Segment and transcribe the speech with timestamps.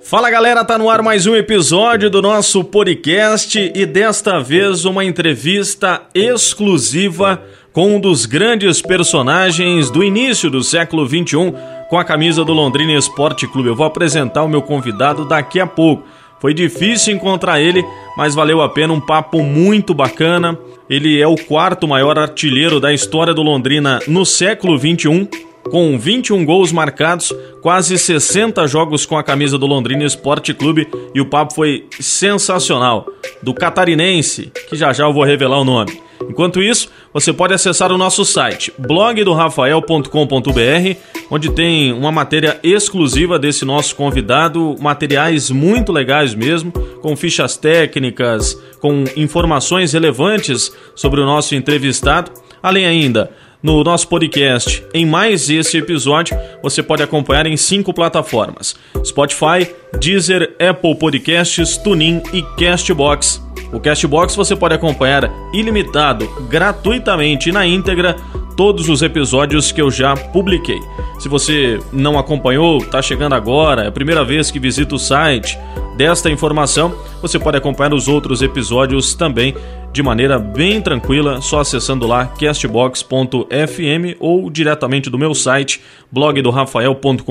[0.00, 5.04] Fala galera, tá no ar mais um episódio do nosso podcast e desta vez uma
[5.04, 7.42] entrevista exclusiva
[7.72, 11.52] com um dos grandes personagens do início do século 21
[11.90, 13.68] com a camisa do Londrina Esporte Clube.
[13.68, 16.04] Eu vou apresentar o meu convidado daqui a pouco.
[16.40, 17.84] Foi difícil encontrar ele,
[18.16, 20.56] mas valeu a pena, um papo muito bacana.
[20.88, 25.26] Ele é o quarto maior artilheiro da história do Londrina no século 21
[25.64, 31.20] com 21 gols marcados, quase 60 jogos com a camisa do Londrina Esporte Clube e
[31.20, 33.06] o papo foi sensacional.
[33.42, 36.00] Do catarinense, que já já eu vou revelar o nome.
[36.28, 40.96] Enquanto isso, você pode acessar o nosso site blogdorafael.com.br,
[41.30, 48.60] onde tem uma matéria exclusiva desse nosso convidado, materiais muito legais mesmo, com fichas técnicas,
[48.80, 52.32] com informações relevantes sobre o nosso entrevistado,
[52.62, 53.30] além ainda
[53.62, 54.84] no nosso podcast.
[54.94, 62.22] Em mais esse episódio, você pode acompanhar em cinco plataformas: Spotify, Deezer, Apple Podcasts, TuneIn
[62.32, 63.42] e Castbox.
[63.72, 68.16] O Castbox você pode acompanhar ilimitado, gratuitamente na íntegra
[68.58, 70.80] todos os episódios que eu já publiquei.
[71.20, 75.56] Se você não acompanhou, está chegando agora, é a primeira vez que visita o site
[75.96, 76.92] desta informação,
[77.22, 79.54] você pode acompanhar os outros episódios também
[79.92, 87.22] de maneira bem tranquila, só acessando lá castbox.fm ou diretamente do meu site blogdorafael.com.br,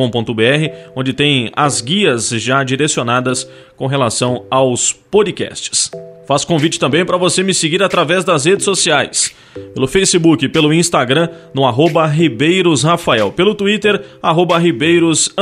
[0.95, 5.91] onde tem as guias já direcionadas com relação aos podcasts.
[6.27, 9.33] Faço convite também para você me seguir através das redes sociais.
[9.73, 13.31] Pelo Facebook, pelo Instagram, no arroba ribeirosrafael.
[13.31, 15.33] Pelo Twitter, arroba ribeiros,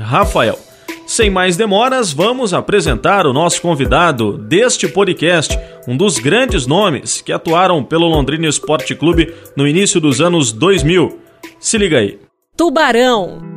[0.00, 0.58] Rafael.
[1.06, 7.32] Sem mais demoras, vamos apresentar o nosso convidado deste podcast, um dos grandes nomes que
[7.32, 11.18] atuaram pelo Londrina Esporte Clube no início dos anos 2000.
[11.60, 12.18] Se liga aí.
[12.56, 13.51] Tubarão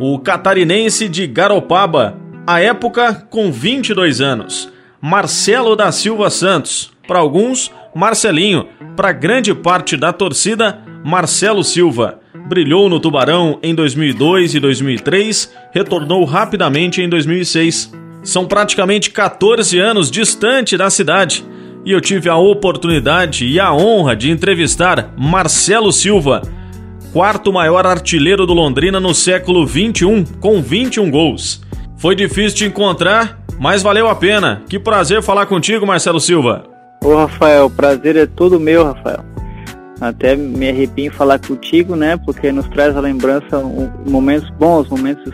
[0.00, 7.72] o catarinense de Garopaba, à época com 22 anos, Marcelo da Silva Santos, para alguns,
[7.94, 12.20] Marcelinho, para grande parte da torcida, Marcelo Silva.
[12.48, 17.92] Brilhou no Tubarão em 2002 e 2003, retornou rapidamente em 2006.
[18.22, 21.44] São praticamente 14 anos distante da cidade
[21.84, 26.42] e eu tive a oportunidade e a honra de entrevistar Marcelo Silva,
[27.12, 31.62] quarto maior artilheiro do Londrina no século 21, com 21 gols.
[31.96, 34.62] Foi difícil te encontrar, mas valeu a pena.
[34.68, 36.64] Que prazer falar contigo, Marcelo Silva.
[37.02, 39.24] Ô Rafael, prazer é todo meu, Rafael.
[40.00, 42.16] Até me arrepio em falar contigo, né?
[42.18, 43.60] Porque nos traz a lembrança,
[44.06, 45.32] momentos bons, momentos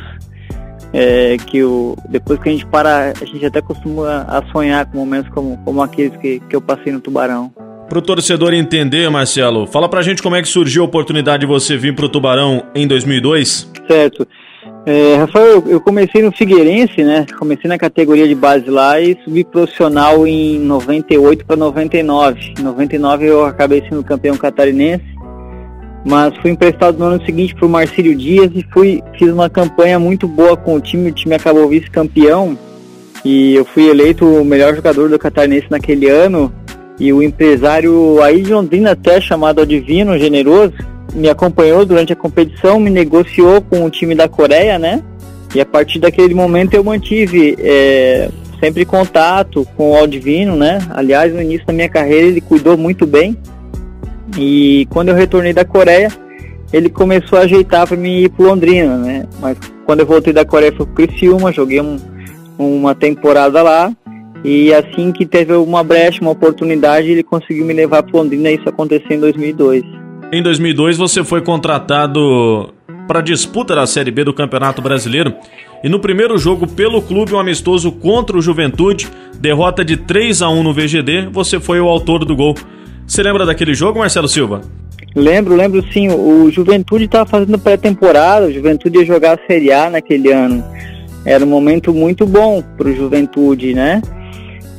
[0.92, 4.96] é, que o, depois que a gente para, a gente até costuma a sonhar com
[4.96, 7.52] momentos como, como aqueles que, que eu passei no Tubarão.
[7.88, 11.46] Para o torcedor entender, Marcelo, fala pra gente como é que surgiu a oportunidade de
[11.46, 13.70] você vir para o Tubarão em 2002.
[13.86, 14.26] Certo.
[14.86, 17.26] É, Rafael, eu comecei no Figueirense, né?
[17.38, 22.54] Comecei na categoria de base lá e subi profissional em 98 para 99.
[22.58, 25.04] Em 99 eu acabei sendo campeão catarinense,
[26.04, 29.98] mas fui emprestado no ano seguinte para o Marcílio Dias e fui, fiz uma campanha
[29.98, 31.10] muito boa com o time.
[31.10, 32.58] O time acabou vice-campeão
[33.24, 36.52] e eu fui eleito o melhor jogador do catarinense naquele ano
[36.98, 40.74] e o empresário aí de Londrina até chamado Adivino Generoso
[41.12, 45.02] me acompanhou durante a competição, me negociou com o time da Coreia, né?
[45.54, 48.28] E a partir daquele momento eu mantive é,
[48.58, 50.78] sempre contato com o Aldivino, né?
[50.90, 53.36] Aliás, no início da minha carreira ele cuidou muito bem.
[54.36, 56.08] E quando eu retornei da Coreia,
[56.72, 59.26] ele começou a ajeitar para mim ir para Londrina, né?
[59.40, 59.56] Mas
[59.86, 61.96] quando eu voltei da Coreia foi para Criciúma, joguei um,
[62.58, 63.92] uma temporada lá
[64.44, 68.56] e assim que teve uma brecha, uma oportunidade, ele conseguiu me levar para Londrina e
[68.56, 69.82] isso aconteceu em 2002.
[70.30, 72.74] Em 2002 você foi contratado
[73.08, 75.34] para a disputa da Série B do Campeonato Brasileiro
[75.82, 80.48] e no primeiro jogo pelo clube um amistoso contra o Juventude, derrota de 3 a
[80.50, 82.54] 1 no VGD, você foi o autor do gol.
[83.06, 84.62] Você lembra daquele jogo, Marcelo Silva?
[85.14, 86.08] Lembro, lembro sim.
[86.08, 90.64] O Juventude estava fazendo pré-temporada, o Juventude ia jogar a Série A naquele ano.
[91.24, 94.02] Era um momento muito bom para o Juventude, né?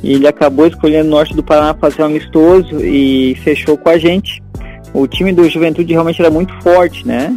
[0.06, 3.88] E ele acabou escolhendo o norte do Paraná para fazer um amistoso e fechou com
[3.88, 4.40] a gente.
[4.94, 7.36] O time do Juventude realmente era muito forte, né?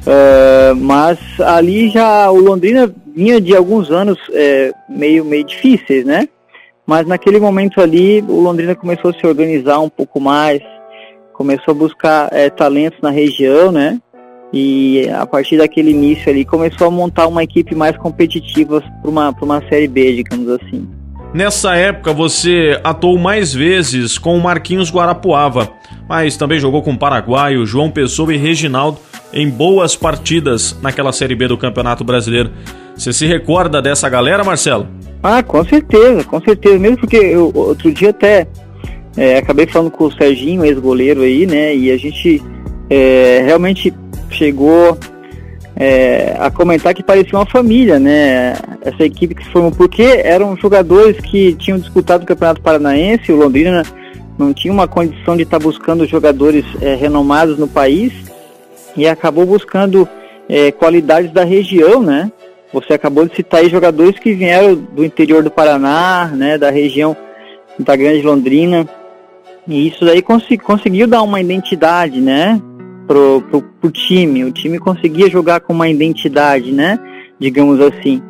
[0.00, 6.26] Uh, mas ali já o Londrina vinha de alguns anos é, meio, meio difíceis, né?
[6.86, 10.62] Mas naquele momento ali o Londrina começou a se organizar um pouco mais,
[11.34, 14.00] começou a buscar é, talentos na região, né?
[14.54, 19.36] E a partir daquele início ali começou a montar uma equipe mais competitiva para uma,
[19.42, 20.99] uma Série B, digamos assim.
[21.32, 25.70] Nessa época você atuou mais vezes com o Marquinhos Guarapuava,
[26.08, 28.98] mas também jogou com o Paraguaio, João Pessoa e Reginaldo,
[29.32, 32.50] em boas partidas naquela Série B do Campeonato Brasileiro.
[32.96, 34.88] Você se recorda dessa galera, Marcelo?
[35.22, 36.78] Ah, com certeza, com certeza.
[36.78, 38.48] Mesmo porque eu, outro dia até
[39.16, 41.76] é, acabei falando com o Serginho, ex-goleiro aí, né?
[41.76, 42.42] E a gente
[42.90, 43.94] é, realmente
[44.30, 44.98] chegou
[45.82, 48.52] é, a comentar que parecia uma família, né?
[48.82, 53.36] Essa equipe que se formou, porque eram jogadores que tinham disputado o Campeonato Paranaense, o
[53.36, 53.82] Londrina
[54.38, 58.12] não tinha uma condição de estar tá buscando jogadores é, renomados no país
[58.94, 60.06] e acabou buscando
[60.50, 62.30] é, qualidades da região, né?
[62.74, 66.58] Você acabou de citar aí jogadores que vieram do interior do Paraná, né?
[66.58, 67.16] Da região
[67.78, 68.86] da Grande Londrina.
[69.66, 72.60] E isso daí cons conseguiu dar uma identidade, né?
[73.10, 74.44] Pro, pro, pro time.
[74.44, 76.96] O time conseguia jogar com uma identidade, né?
[77.40, 78.22] Digamos assim.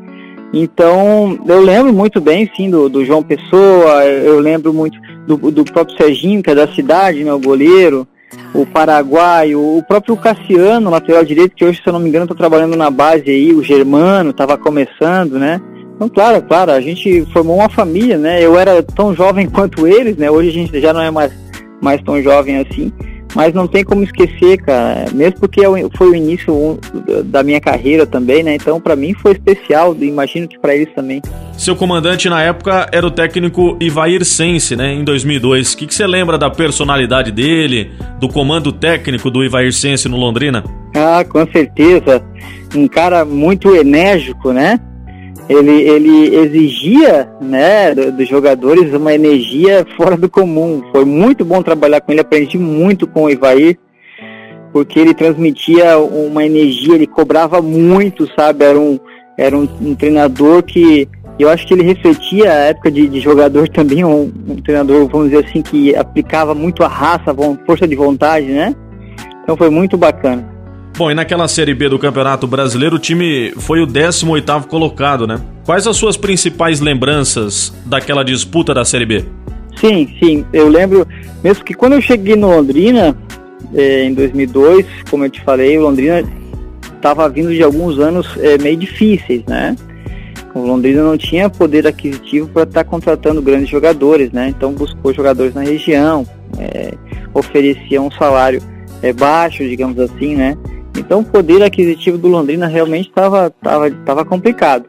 [0.55, 5.65] Então, eu lembro muito bem, sim, do, do João Pessoa, eu lembro muito do, do
[5.67, 8.09] próprio Serginho, que é da cidade, né, o goleiro,
[8.55, 12.35] o paraguaio, o próprio Cassiano, lateral direito, que hoje, se eu não me engano, está
[12.35, 15.61] trabalhando na base aí, o Germano, estava começando, né?
[15.95, 18.43] Então, claro, claro, a gente formou uma família, né?
[18.43, 20.31] Eu era tão jovem quanto eles, né?
[20.31, 21.31] Hoje a gente já não é mais,
[21.83, 22.91] mais tão jovem assim.
[23.35, 25.61] Mas não tem como esquecer, cara, mesmo porque
[25.97, 26.79] foi o início
[27.25, 28.55] da minha carreira também, né?
[28.55, 31.23] Então, para mim foi especial, imagino que para eles também.
[31.57, 34.93] Seu comandante na época era o técnico Ivair Sense, né?
[34.93, 35.73] Em 2002.
[35.73, 40.17] O que, que você lembra da personalidade dele, do comando técnico do Ivair Sense no
[40.17, 40.65] Londrina?
[40.95, 42.23] Ah, com certeza.
[42.75, 44.81] Um cara muito enérgico, né?
[45.51, 50.81] Ele, ele exigia né, dos jogadores uma energia fora do comum.
[50.93, 53.77] Foi muito bom trabalhar com ele, aprendi muito com o Ivair,
[54.73, 58.65] porque ele transmitia uma energia, ele cobrava muito, sabe?
[58.65, 58.97] Era um,
[59.37, 63.69] era um, um treinador que eu acho que ele refletia a época de, de jogador
[63.75, 67.97] também, um, um, treinador, vamos dizer assim, que aplicava muito a raça, a força de
[67.97, 68.73] vontade, né?
[69.43, 70.49] Então foi muito bacana.
[71.01, 75.41] Bom, e naquela Série B do Campeonato Brasileiro, o time foi o 18º colocado, né?
[75.65, 79.25] Quais as suas principais lembranças daquela disputa da Série B?
[79.77, 80.45] Sim, sim.
[80.53, 81.09] Eu lembro,
[81.43, 83.17] mesmo que quando eu cheguei no Londrina,
[83.75, 86.23] eh, em 2002, como eu te falei, o Londrina
[86.95, 89.75] estava vindo de alguns anos eh, meio difíceis, né?
[90.55, 94.51] O Londrina não tinha poder aquisitivo para estar tá contratando grandes jogadores, né?
[94.51, 96.27] Então buscou jogadores na região,
[96.59, 96.93] eh,
[97.33, 98.61] oferecia um salário
[99.17, 100.59] baixo, digamos assim, né?
[101.11, 104.85] Então o poder aquisitivo do Londrina realmente estava tava, tava complicado.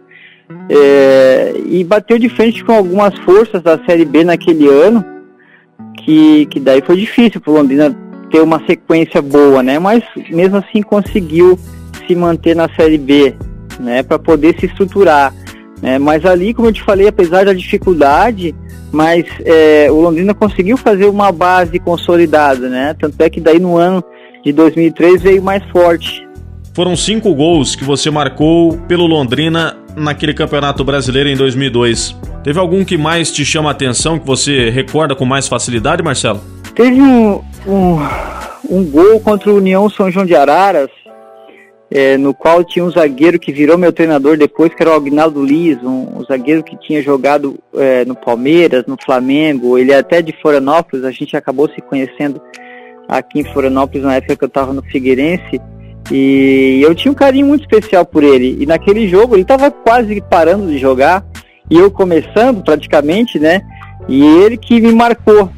[0.70, 5.04] É, e bateu de frente com algumas forças da Série B naquele ano,
[5.98, 7.98] que, que daí foi difícil para o Londrina
[8.30, 9.80] ter uma sequência boa, né?
[9.80, 11.58] Mas mesmo assim conseguiu
[12.06, 13.34] se manter na Série B,
[13.80, 14.04] né?
[14.04, 15.34] Para poder se estruturar.
[15.82, 15.98] Né?
[15.98, 18.54] Mas ali, como eu te falei, apesar da dificuldade,
[18.92, 22.96] mas é, o Londrina conseguiu fazer uma base consolidada, né?
[23.00, 24.04] Tanto é que daí no ano
[24.44, 26.28] de 2003 veio mais forte.
[26.74, 32.16] Foram cinco gols que você marcou pelo Londrina naquele Campeonato Brasileiro em 2002.
[32.44, 36.42] Teve algum que mais te chama a atenção, que você recorda com mais facilidade, Marcelo?
[36.74, 38.00] Teve um, um,
[38.70, 40.90] um gol contra o União São João de Araras,
[41.92, 45.44] é, no qual tinha um zagueiro que virou meu treinador depois, que era o Agnaldo
[45.44, 50.22] Liz, um, um zagueiro que tinha jogado é, no Palmeiras, no Flamengo, ele é até
[50.22, 52.42] de Florianópolis, a gente acabou se conhecendo
[53.12, 55.60] aqui em Florianópolis na época que eu estava no Figueirense.
[56.10, 58.58] E eu tinha um carinho muito especial por ele.
[58.62, 61.26] E naquele jogo ele estava quase parando de jogar
[61.70, 63.62] e eu começando praticamente, né?
[64.08, 65.50] E ele que me marcou.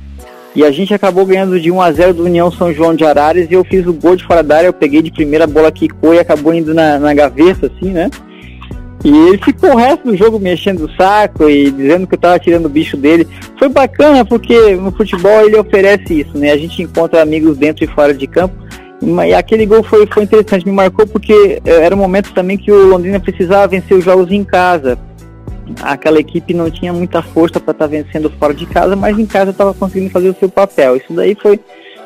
[0.56, 3.48] E a gente acabou ganhando de 1 a 0 do União São João de Araras
[3.50, 6.14] e eu fiz o gol de fora da área, eu peguei de primeira bola quicou
[6.14, 8.10] e acabou indo na, na gaveta, assim, né?
[9.04, 12.40] E ele ficou o resto do jogo mexendo o saco e dizendo que eu tava
[12.40, 13.28] tirando o bicho dele.
[13.60, 16.52] Foi bacana porque no futebol ele oferece isso, né?
[16.52, 18.56] A gente encontra amigos dentro e fora de campo.
[19.02, 22.72] E aquele gol foi, foi interessante, me marcou porque eh, era um momento também que
[22.72, 24.98] o Londrina precisava vencer os jogos em casa.
[25.82, 29.26] Aquela equipe não tinha muita força para estar tá vencendo fora de casa, mas em
[29.26, 30.96] casa estava conseguindo fazer o seu papel.
[30.96, 31.60] Isso daí foi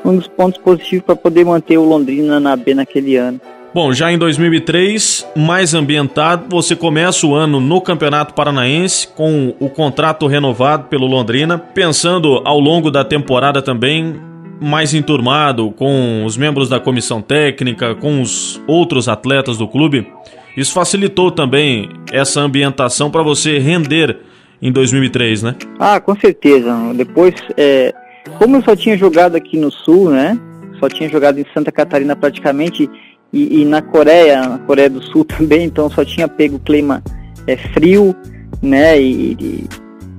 [0.04, 3.40] um dos pontos positivos para poder manter o Londrina na B naquele ano.
[3.78, 9.70] Bom, já em 2003, mais ambientado, você começa o ano no Campeonato Paranaense com o
[9.70, 14.20] contrato renovado pelo Londrina, pensando ao longo da temporada também
[14.60, 20.12] mais enturmado com os membros da comissão técnica, com os outros atletas do clube.
[20.58, 24.18] Isso facilitou também essa ambientação para você render
[24.60, 25.56] em 2003, né?
[25.78, 26.76] Ah, com certeza.
[26.96, 27.94] Depois, é,
[28.40, 30.36] como eu só tinha jogado aqui no Sul, né?
[30.80, 32.90] Só tinha jogado em Santa Catarina praticamente
[33.32, 37.04] e, e, na Coreia, na Coreia do Sul também, então só tinha pego clima
[37.46, 38.16] é, frio,
[38.62, 39.68] né, e, e,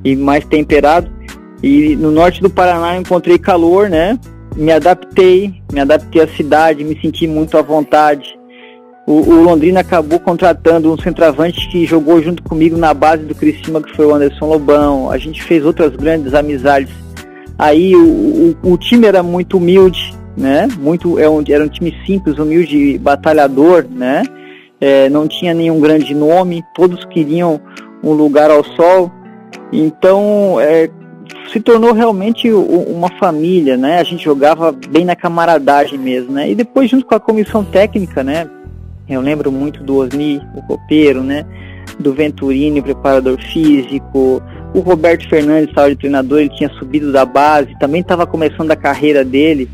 [0.05, 1.11] e, mais temperado.
[1.63, 4.19] E no norte do Paraná encontrei calor, né,
[4.57, 8.39] me adaptei, me adaptei à cidade, me senti muito à vontade.
[9.07, 13.81] O, o, Londrina acabou contratando um centroavante que jogou junto comigo na base do Criciúma,
[13.81, 15.11] que foi o Anderson Lobão.
[15.11, 16.93] A gente fez outras grandes amizades.
[17.59, 20.69] Aí o, o, o time era muito humilde, né?
[20.79, 24.23] Muito, era é um, era um time simples, humilde, batalhador, né?
[24.81, 27.61] É, não tinha nenhum grande nome, todos queriam
[28.03, 29.11] um lugar ao sol.
[29.73, 30.89] Então, é,
[31.53, 33.99] se tornou realmente uma família, né?
[33.99, 36.51] A gente jogava bem na camaradagem mesmo, né?
[36.51, 38.49] E depois junto com a comissão técnica, né?
[39.09, 41.45] Eu lembro muito do Osni, o copeiro, né?
[41.99, 44.43] Do Venturini, o preparador físico,
[44.75, 48.77] o Roberto Fernandes, estava de treinador, ele tinha subido da base, também estava começando a
[48.77, 49.69] carreira dele.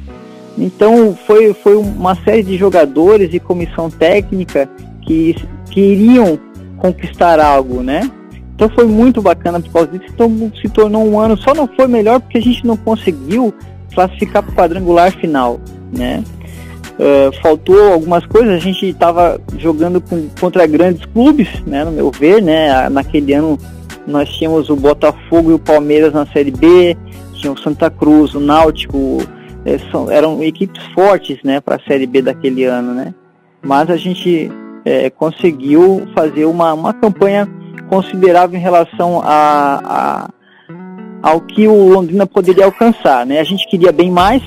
[0.56, 4.68] Então foi, foi uma série de jogadores e comissão técnica
[5.02, 5.36] que
[5.70, 6.38] queriam
[6.78, 8.10] conquistar algo, né?
[8.54, 10.12] Então foi muito bacana por causa disso.
[10.14, 13.52] Então se tornou um ano, só não foi melhor porque a gente não conseguiu
[13.92, 15.60] classificar para o quadrangular final,
[15.92, 16.22] né?
[16.94, 22.08] Uh, faltou algumas coisas, a gente estava jogando com, contra grandes clubes, né, no meu
[22.12, 23.58] ver, né, naquele ano
[24.06, 26.96] nós tínhamos o Botafogo e o Palmeiras na Série B,
[27.34, 29.18] tinha o Santa Cruz, o Náutico,
[29.64, 33.14] é, são, eram equipes fortes, né, para a Série B daquele ano, né,
[33.62, 34.50] mas a gente
[34.84, 37.48] é, conseguiu fazer uma, uma campanha
[37.88, 40.30] considerável em relação a, a,
[41.22, 44.42] ao que o Londrina poderia alcançar, né, a gente queria bem mais,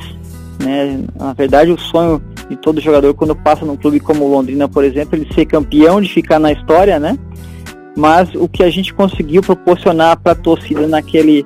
[0.64, 4.68] né, na verdade o sonho de todo jogador quando passa num clube como o Londrina,
[4.68, 7.18] por exemplo, ele ser campeão, de ficar na história, né?
[7.96, 11.46] Mas o que a gente conseguiu proporcionar para a torcida naquele,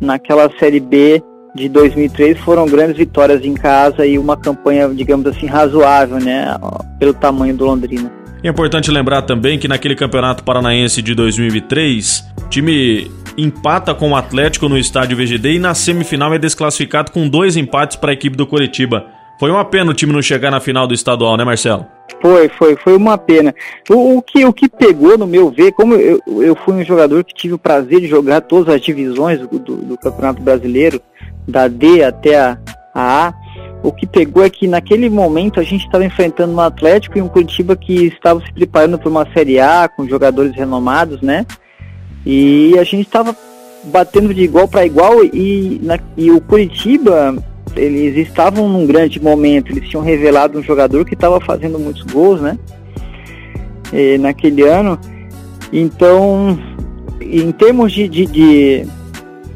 [0.00, 1.22] naquela Série B
[1.54, 6.56] de 2003 foram grandes vitórias em casa e uma campanha, digamos assim, razoável, né?
[6.98, 8.10] Pelo tamanho do Londrina.
[8.42, 14.16] É importante lembrar também que naquele Campeonato Paranaense de 2003, o time empata com o
[14.16, 18.36] Atlético no estádio VGD e na semifinal é desclassificado com dois empates para a equipe
[18.36, 19.06] do Coritiba.
[19.38, 21.86] Foi uma pena o time não chegar na final do estadual, né, Marcelo?
[22.20, 23.54] Foi, foi, foi uma pena.
[23.88, 27.24] O, o, que, o que pegou, no meu ver, como eu, eu fui um jogador
[27.24, 31.00] que tive o prazer de jogar todas as divisões do, do, do Campeonato Brasileiro,
[31.46, 32.58] da D até a,
[32.94, 33.34] a A,
[33.82, 37.28] o que pegou é que naquele momento a gente estava enfrentando um Atlético e um
[37.28, 41.44] Curitiba que estava se preparando para uma Série A, com jogadores renomados, né?
[42.24, 43.36] E a gente estava
[43.84, 47.34] batendo de igual para igual e, na, e o Curitiba
[47.74, 52.40] eles estavam num grande momento, eles tinham revelado um jogador que estava fazendo muitos gols,
[52.40, 52.58] né?
[53.92, 54.98] E, naquele ano.
[55.72, 56.58] Então,
[57.20, 58.86] em termos de, de, de,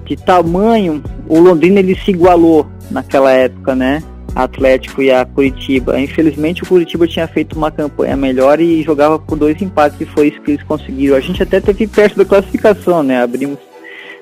[0.05, 4.03] de, tamanho, o Londrina ele se igualou naquela época, né?
[4.35, 5.99] Atlético e a Curitiba.
[5.99, 10.29] Infelizmente o Curitiba tinha feito uma campanha melhor e jogava com dois empates e foi
[10.29, 11.17] isso que eles conseguiram.
[11.17, 13.23] A gente até teve perto da classificação, né?
[13.23, 13.59] Abrimos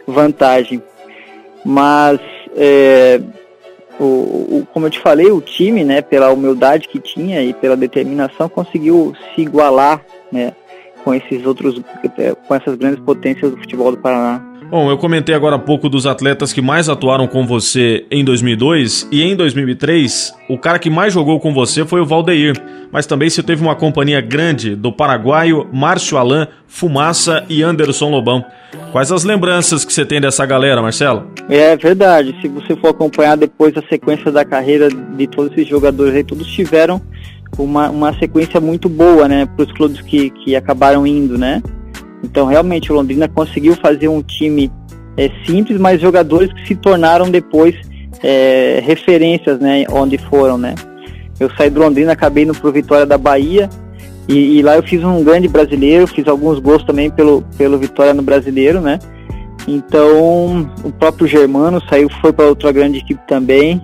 [0.07, 0.83] vantagem.
[1.65, 2.21] Mas
[2.57, 3.21] é,
[3.99, 7.77] o, o, como eu te falei, o time, né, pela humildade que tinha e pela
[7.77, 10.53] determinação, conseguiu se igualar, né,
[11.03, 11.81] com esses outros,
[12.19, 14.43] é, com essas grandes potências do futebol do Paraná.
[14.71, 19.09] Bom, eu comentei agora há pouco dos atletas que mais atuaram com você em 2002
[19.13, 23.29] e em 2003, o cara que mais jogou com você foi o Valdeir, mas também
[23.29, 28.45] você teve uma companhia grande do paraguaio Márcio Alain, Fumaça e Anderson Lobão.
[28.91, 31.29] Quais as lembranças que você tem dessa galera, Marcelo?
[31.49, 36.15] É verdade, se você for acompanhar depois a sequência da carreira de todos esses jogadores
[36.15, 37.01] aí, todos tiveram
[37.59, 41.63] uma, uma sequência muito boa, né, para os clubes que, que acabaram indo, né?
[42.25, 44.73] Então, realmente, o Londrina conseguiu fazer um time
[45.17, 47.77] é, simples, mas jogadores que se tornaram depois
[48.23, 50.75] é, referências, né, onde foram, né.
[51.39, 53.69] Eu saí do Londrina, acabei no Pro Vitória da Bahia,
[54.27, 58.15] e, e, lá eu fiz um grande brasileiro, fiz alguns gols também pelo, pelo Vitória
[58.15, 58.99] no brasileiro, né.
[59.69, 63.81] Então, o próprio Germano saiu, foi para outra grande equipe também.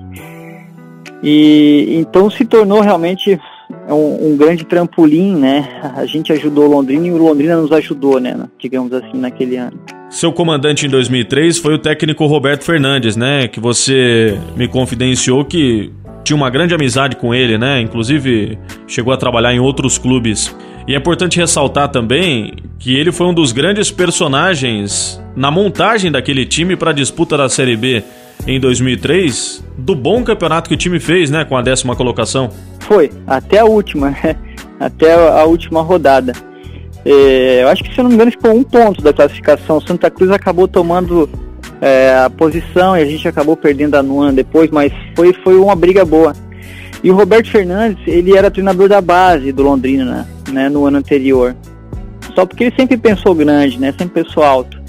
[1.22, 3.38] E então se tornou realmente
[3.90, 5.80] é um, um, grande trampolim, né?
[5.96, 8.36] A gente ajudou Londrina e o Londrina nos ajudou, né?
[8.56, 9.76] Digamos assim, naquele ano.
[10.08, 13.48] Seu comandante em 2003 foi o técnico Roberto Fernandes, né?
[13.48, 15.90] Que você me confidenciou que
[16.22, 17.80] tinha uma grande amizade com ele, né?
[17.80, 18.56] Inclusive
[18.86, 20.54] chegou a trabalhar em outros clubes.
[20.86, 26.46] E é importante ressaltar também que ele foi um dos grandes personagens na montagem daquele
[26.46, 28.04] time para a disputa da Série B
[28.46, 32.50] em 2003, do bom campeonato que o time fez, né, com a décima colocação.
[32.80, 34.36] Foi, até a última, né?
[34.78, 36.32] até a última rodada.
[37.04, 39.78] É, eu acho que, se não me engano, ficou um ponto da classificação.
[39.78, 41.28] O Santa Cruz acabou tomando
[41.80, 45.74] é, a posição e a gente acabou perdendo a Nuan depois, mas foi, foi uma
[45.74, 46.34] briga boa.
[47.02, 51.56] E o Roberto Fernandes, ele era treinador da base do Londrina, né, no ano anterior.
[52.34, 54.79] Só porque ele sempre pensou grande, né, sempre pensou alto.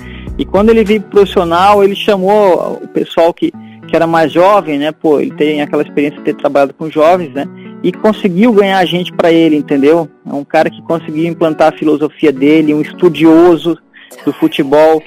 [0.41, 3.51] E quando ele veio profissional, ele chamou o pessoal que,
[3.87, 4.91] que era mais jovem, né?
[4.91, 7.45] Pô, ele tem aquela experiência de ter trabalhado com jovens, né?
[7.83, 10.09] E conseguiu ganhar gente para ele, entendeu?
[10.25, 13.77] É um cara que conseguiu implantar a filosofia dele, um estudioso
[14.25, 15.03] do futebol.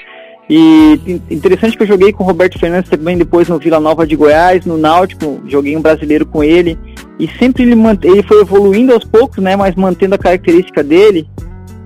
[0.48, 4.14] E interessante que eu joguei com o Roberto Fernandes também depois no Vila Nova de
[4.14, 6.78] Goiás, no Náutico, joguei um brasileiro com ele.
[7.18, 7.74] E sempre ele,
[8.04, 9.56] ele foi evoluindo aos poucos, né?
[9.56, 11.28] Mas mantendo a característica dele.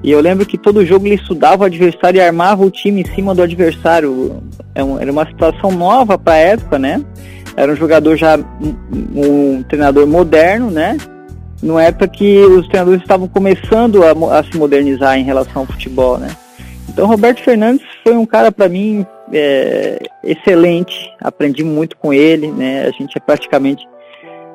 [0.03, 3.15] E eu lembro que todo jogo ele estudava o adversário e armava o time em
[3.15, 4.43] cima do adversário.
[4.75, 7.05] É era uma situação nova para a época, né?
[7.57, 10.97] Era um jogador já, um, treinador moderno, né?
[11.61, 16.19] Numa época que os treinadores estavam começando a, a, se modernizar em relação ao futebol,
[16.19, 16.29] né?
[16.89, 21.13] Então, Roberto Fernandes foi um cara para mim é, excelente.
[21.21, 22.87] Aprendi muito com ele, né?
[22.87, 23.85] A gente é praticamente,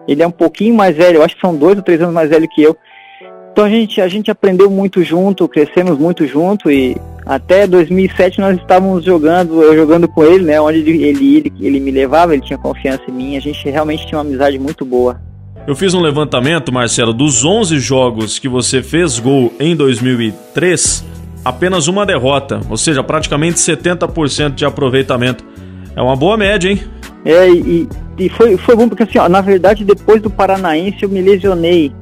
[0.07, 1.17] ele é um pouquinho mais velho.
[1.17, 2.77] Eu acho que são dois ou três anos mais velho que eu
[3.53, 8.57] então a gente, a gente aprendeu muito junto, crescemos muito junto e até 2007 nós
[8.57, 10.59] estávamos jogando, eu jogando com ele, né?
[10.59, 14.17] Onde ele, ele, ele me levava, ele tinha confiança em mim, a gente realmente tinha
[14.17, 15.21] uma amizade muito boa.
[15.67, 21.05] Eu fiz um levantamento, Marcelo, dos 11 jogos que você fez gol em 2003,
[21.45, 25.45] apenas uma derrota, ou seja, praticamente 70% de aproveitamento.
[25.95, 26.81] É uma boa média, hein?
[27.23, 31.09] É, e, e foi, foi bom porque assim, ó, na verdade, depois do Paranaense eu
[31.09, 31.93] me lesionei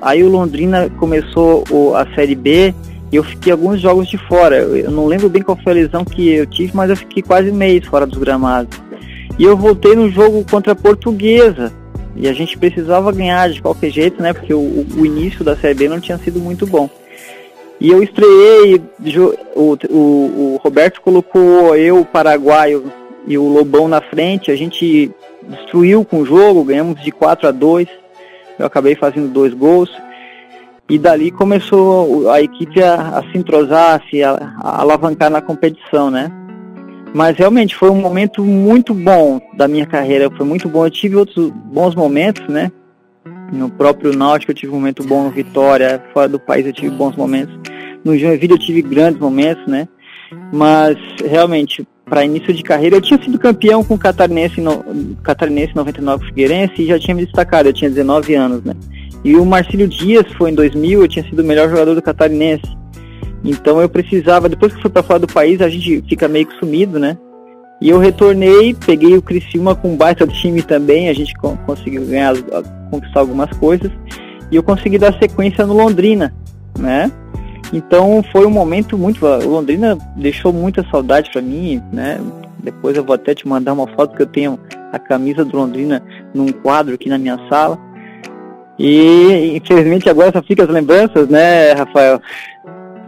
[0.00, 2.74] Aí o Londrina começou o, a Série B
[3.12, 4.56] e eu fiquei alguns jogos de fora.
[4.56, 7.50] Eu não lembro bem qual foi a lesão que eu tive, mas eu fiquei quase
[7.50, 8.78] um mês fora dos gramados.
[9.38, 11.72] E eu voltei no jogo contra a Portuguesa.
[12.16, 14.32] E a gente precisava ganhar de qualquer jeito, né?
[14.32, 16.88] Porque o, o início da Série B não tinha sido muito bom.
[17.80, 18.82] E eu estreiei,
[19.56, 22.92] o, o, o Roberto colocou eu, o Paraguaio
[23.26, 24.50] e o Lobão na frente.
[24.50, 25.10] A gente
[25.48, 27.99] destruiu com o jogo, ganhamos de 4 a 2
[28.60, 29.90] eu acabei fazendo dois gols.
[30.88, 35.40] E dali começou a equipe a, a se entrosar, a se a, a alavancar na
[35.40, 36.30] competição, né?
[37.14, 40.84] Mas realmente foi um momento muito bom da minha carreira, foi muito bom.
[40.84, 42.70] Eu tive outros bons momentos, né?
[43.52, 46.90] No próprio Náutico eu tive um momento bom no Vitória, fora do país eu tive
[46.90, 47.56] bons momentos.
[48.04, 49.88] No Joinville eu tive grandes momentos, né?
[50.52, 52.96] Mas realmente para início de carreira.
[52.96, 54.84] Eu tinha sido campeão com o Catarinense, no,
[55.22, 58.74] Catarinense 99 Figueirense e já tinha me destacado, eu tinha 19 anos, né?
[59.24, 62.76] E o Marcílio Dias foi em 2000, eu tinha sido o melhor jogador do Catarinense.
[63.44, 66.58] Então eu precisava, depois que fui para fora do país, a gente fica meio que
[66.58, 67.16] sumido, né?
[67.80, 71.32] E eu retornei, peguei o Criciúma com um baita time também, a gente
[71.64, 72.34] conseguiu ganhar,
[72.90, 73.90] conquistar algumas coisas.
[74.50, 76.34] E eu consegui dar sequência no Londrina,
[76.78, 77.10] né?
[77.72, 79.24] Então foi um momento muito.
[79.24, 82.20] O Londrina deixou muita saudade para mim, né?
[82.62, 84.58] Depois eu vou até te mandar uma foto que eu tenho
[84.92, 86.02] a camisa do Londrina
[86.34, 87.78] num quadro aqui na minha sala.
[88.78, 92.20] E infelizmente agora só fica as lembranças, né, Rafael?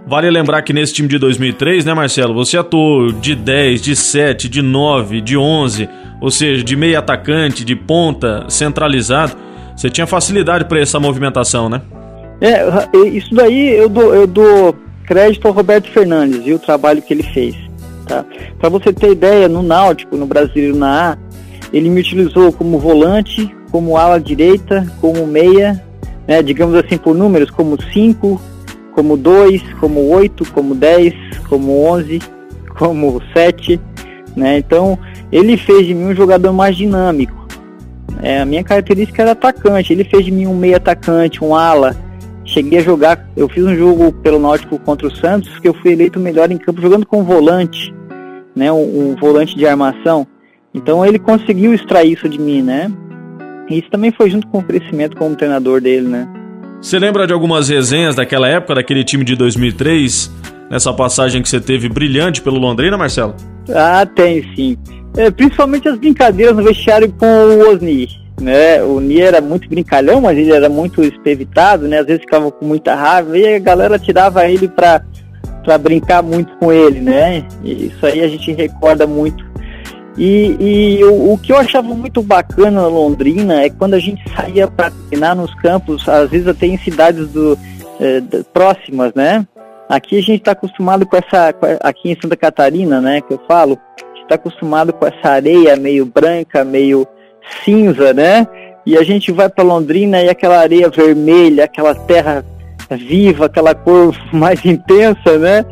[0.07, 4.49] Vale lembrar que nesse time de 2003, né, Marcelo, você atuou de 10, de 7,
[4.49, 5.89] de 9, de 11,
[6.21, 9.33] ou seja, de meio atacante, de ponta, centralizado.
[9.77, 11.81] Você tinha facilidade para essa movimentação, né?
[12.43, 14.75] É, isso daí eu dou, eu dou
[15.05, 17.55] crédito ao Roberto Fernandes e o trabalho que ele fez.
[18.05, 18.25] Tá?
[18.59, 21.19] Para você ter ideia, no Náutico, no Brasil na A,
[21.73, 25.81] ele me utilizou como volante, como ala direita, como meia,
[26.27, 28.41] né, digamos assim por números, como 5,
[28.93, 31.15] como 2, como 8, como 10,
[31.49, 32.21] como 11,
[32.77, 33.81] como 7.
[34.37, 34.59] Né?
[34.59, 34.99] Então,
[35.31, 37.47] ele fez de mim um jogador mais dinâmico.
[38.21, 41.97] É, a minha característica era atacante, ele fez de mim um meia atacante, um ala,
[42.45, 45.93] cheguei a jogar, eu fiz um jogo pelo Náutico contra o Santos, que eu fui
[45.93, 47.95] eleito melhor em campo jogando com volante,
[48.55, 50.27] né, um, um, volante de armação.
[50.75, 52.91] Então ele conseguiu extrair isso de mim, né?
[53.69, 56.29] E isso também foi junto com o crescimento como treinador dele, né?
[56.81, 60.31] Você lembra de algumas resenhas daquela época, daquele time de 2003,
[60.71, 63.35] nessa passagem que você teve brilhante pelo Londrina, Marcelo?
[63.73, 64.77] Ah, tem sim.
[65.17, 68.83] É, principalmente as brincadeiras no vestiário com o Osni né?
[68.83, 72.01] O Nia era muito brincalhão, mas ele era muito espevitado, né?
[72.01, 75.03] Às vezes ficava com muita raiva e a galera tirava ele para
[75.65, 77.47] para brincar muito com ele, né?
[77.63, 79.45] E isso aí a gente recorda muito.
[80.19, 84.23] E, e o, o, que eu achava muito bacana na Londrina é quando a gente
[84.35, 87.57] saía para treinar nos campos, às vezes até em cidades do,
[88.01, 88.21] é,
[88.53, 89.47] próximas, né?
[89.89, 93.21] Aqui a gente está acostumado com essa, aqui em Santa Catarina, né?
[93.21, 97.07] Que eu falo, a gente está acostumado com essa areia meio branca, meio
[97.65, 98.47] cinza, né?
[98.85, 102.45] E a gente vai para Londrina e aquela areia vermelha, aquela terra
[102.91, 105.65] viva, aquela cor mais intensa, né?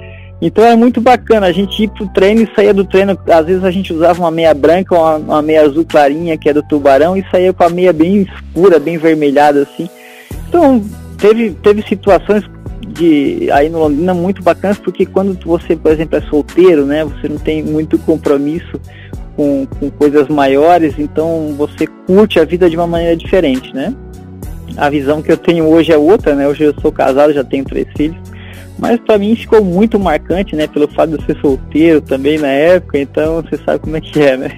[0.43, 3.19] Então é muito bacana a gente ir pro treino e sair do treino.
[3.29, 6.55] Às vezes a gente usava uma meia branca, uma, uma meia azul clarinha, que é
[6.55, 9.89] do tubarão, e saía com a meia bem escura, bem vermelhada assim.
[10.49, 10.83] Então
[11.19, 12.43] teve, teve situações
[12.89, 17.05] de aí no Londrina muito bacanas, porque quando você, por exemplo, é solteiro, né?
[17.05, 18.81] Você não tem muito compromisso
[19.37, 23.95] com, com coisas maiores, então você curte a vida de uma maneira diferente, né?
[24.77, 26.47] A visão que eu tenho hoje é outra, né?
[26.47, 28.17] Hoje eu sou casado, já tenho três filhos.
[28.79, 30.67] Mas para mim ficou muito marcante, né?
[30.67, 34.21] Pelo fato de eu ser solteiro também na época, então você sabe como é que
[34.21, 34.51] é, né?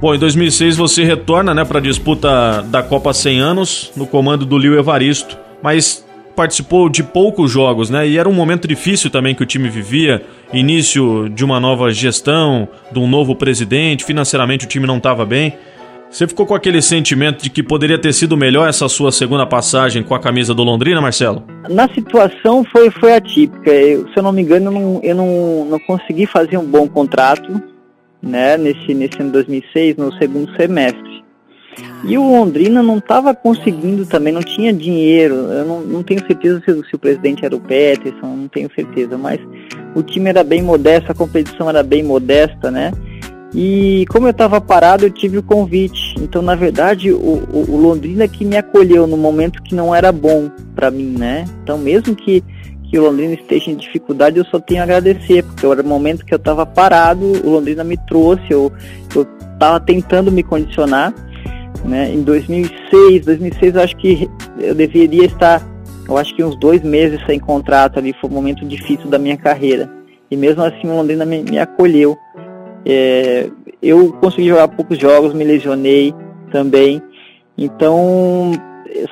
[0.00, 4.44] Bom, em 2006 você retorna, né, para a disputa da Copa 100 anos no comando
[4.44, 6.05] do Lio Evaristo, mas
[6.36, 8.06] participou de poucos jogos, né?
[8.06, 10.22] E era um momento difícil também que o time vivia,
[10.52, 15.54] início de uma nova gestão, de um novo presidente, financeiramente o time não estava bem.
[16.08, 20.02] Você ficou com aquele sentimento de que poderia ter sido melhor essa sua segunda passagem
[20.02, 21.42] com a camisa do Londrina, Marcelo?
[21.68, 23.70] Na situação foi, foi atípica.
[23.70, 26.86] Eu, se eu não me engano, eu, não, eu não, não consegui fazer um bom
[26.86, 27.60] contrato
[28.22, 31.24] né, nesse, nesse ano 2006, no segundo semestre.
[32.04, 35.34] E o Londrina não estava conseguindo também, não tinha dinheiro.
[35.34, 39.18] Eu não, não tenho certeza se, se, o presidente era o Peterson, não tenho certeza,
[39.18, 39.40] mas
[39.94, 42.92] o time era bem modesto, a competição era bem modesta, né?
[43.54, 46.14] E como eu estava parado, eu tive o convite.
[46.20, 50.12] Então, na verdade, o, o, o, Londrina que me acolheu no momento que não era
[50.12, 51.46] bom para mim, né?
[51.62, 52.44] Então, mesmo que,
[52.84, 56.24] que o Londrina esteja em dificuldade, eu só tenho a agradecer, porque era o momento
[56.24, 58.70] que eu estava parado, o Londrina me trouxe, eu
[59.54, 61.14] estava tentando me condicionar.
[61.86, 62.12] Né?
[62.12, 65.62] Em 2006, 2006 eu acho que eu deveria estar,
[66.08, 69.36] eu acho que uns dois meses sem contrato ali, foi um momento difícil da minha
[69.36, 69.90] carreira.
[70.30, 72.16] E mesmo assim o Londrina me, me acolheu.
[72.84, 73.48] É,
[73.80, 76.12] eu consegui jogar poucos jogos, me lesionei
[76.50, 77.00] também.
[77.56, 78.52] Então,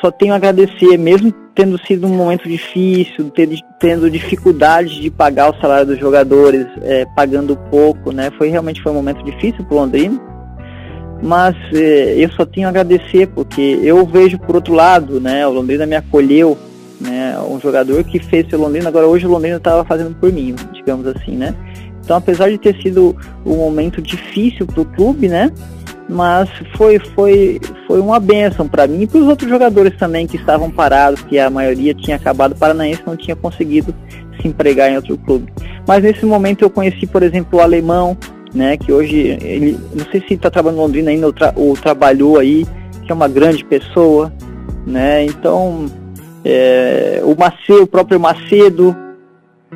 [0.00, 3.30] só tenho a agradecer, mesmo tendo sido um momento difícil,
[3.78, 8.30] tendo dificuldade de pagar o salário dos jogadores, é, pagando pouco, né?
[8.36, 10.33] Foi realmente foi um momento difícil para o Londrina.
[11.24, 15.46] Mas é, eu só tenho a agradecer, porque eu vejo por outro lado, né?
[15.46, 16.58] O Londrina me acolheu,
[17.00, 17.34] né?
[17.48, 21.06] Um jogador que fez pelo Londrina, agora hoje o Londrina estava fazendo por mim, digamos
[21.06, 21.54] assim, né?
[22.04, 25.50] Então, apesar de ter sido um momento difícil para o clube, né?
[26.10, 30.36] Mas foi, foi, foi uma benção para mim e para os outros jogadores também que
[30.36, 33.94] estavam parados, que a maioria tinha acabado o Paranaense não tinha conseguido
[34.42, 35.50] se empregar em outro clube.
[35.88, 38.14] Mas nesse momento eu conheci, por exemplo, o alemão,
[38.54, 38.76] né?
[38.76, 42.38] Que hoje ele não sei se está trabalhando em Londrina ainda ou, tra ou, trabalhou
[42.38, 42.66] aí,
[43.04, 44.32] que é uma grande pessoa,
[44.86, 45.24] né?
[45.24, 45.86] Então
[46.44, 48.96] é, o Macedo, o próprio Macedo,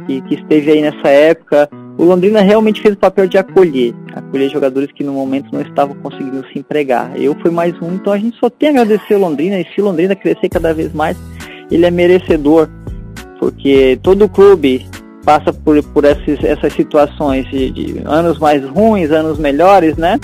[0.07, 4.49] que, que esteve aí nessa época, o Londrina realmente fez o papel de acolher, acolher
[4.49, 7.11] jogadores que no momento não estavam conseguindo se empregar.
[7.21, 9.81] Eu fui mais um, então a gente só tem a agradecer o Londrina e se
[9.81, 11.17] Londrina crescer cada vez mais,
[11.71, 12.69] ele é merecedor,
[13.41, 14.87] porque todo clube
[15.29, 20.19] passa por, por esses, essas situações de, de anos mais ruins, anos melhores, né?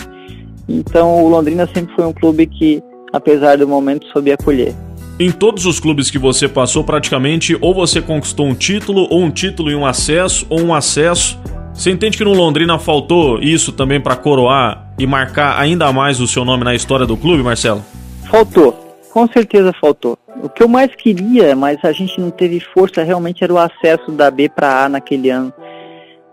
[0.67, 4.75] Então o Londrina sempre foi um clube que, apesar do momento, soube acolher.
[5.21, 9.31] Em todos os clubes que você passou, praticamente, ou você conquistou um título, ou um
[9.31, 11.38] título e um acesso, ou um acesso
[11.75, 16.27] você entende que no Londrina faltou isso também para coroar e marcar ainda mais o
[16.27, 17.85] seu nome na história do clube, Marcelo?
[18.31, 18.84] Faltou,
[19.14, 20.18] com certeza faltou.
[20.42, 24.11] O que eu mais queria, mas a gente não teve força, realmente era o acesso
[24.11, 25.55] da B para A naquele ano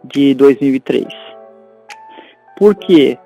[0.03, 1.05] de 2003.
[2.57, 3.19] Por quê?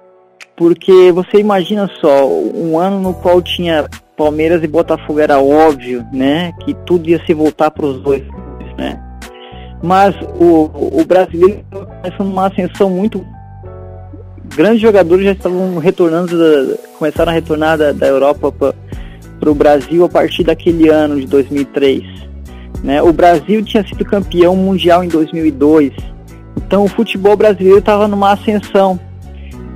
[0.57, 3.87] Porque você imagina só, um ano no qual tinha
[4.17, 8.23] Palmeiras e Botafogo era óbvio, né, que tudo ia se voltar para os dois,
[8.77, 9.01] né?
[9.81, 13.25] mas o, o brasileiro começando uma ascensão muito
[14.55, 18.51] grandes jogadores já estavam retornando da, começaram a retornar da, da Europa
[19.45, 22.03] para o Brasil a partir daquele ano de 2003
[22.83, 25.93] né o Brasil tinha sido campeão mundial em 2002
[26.57, 28.99] então o futebol brasileiro estava numa ascensão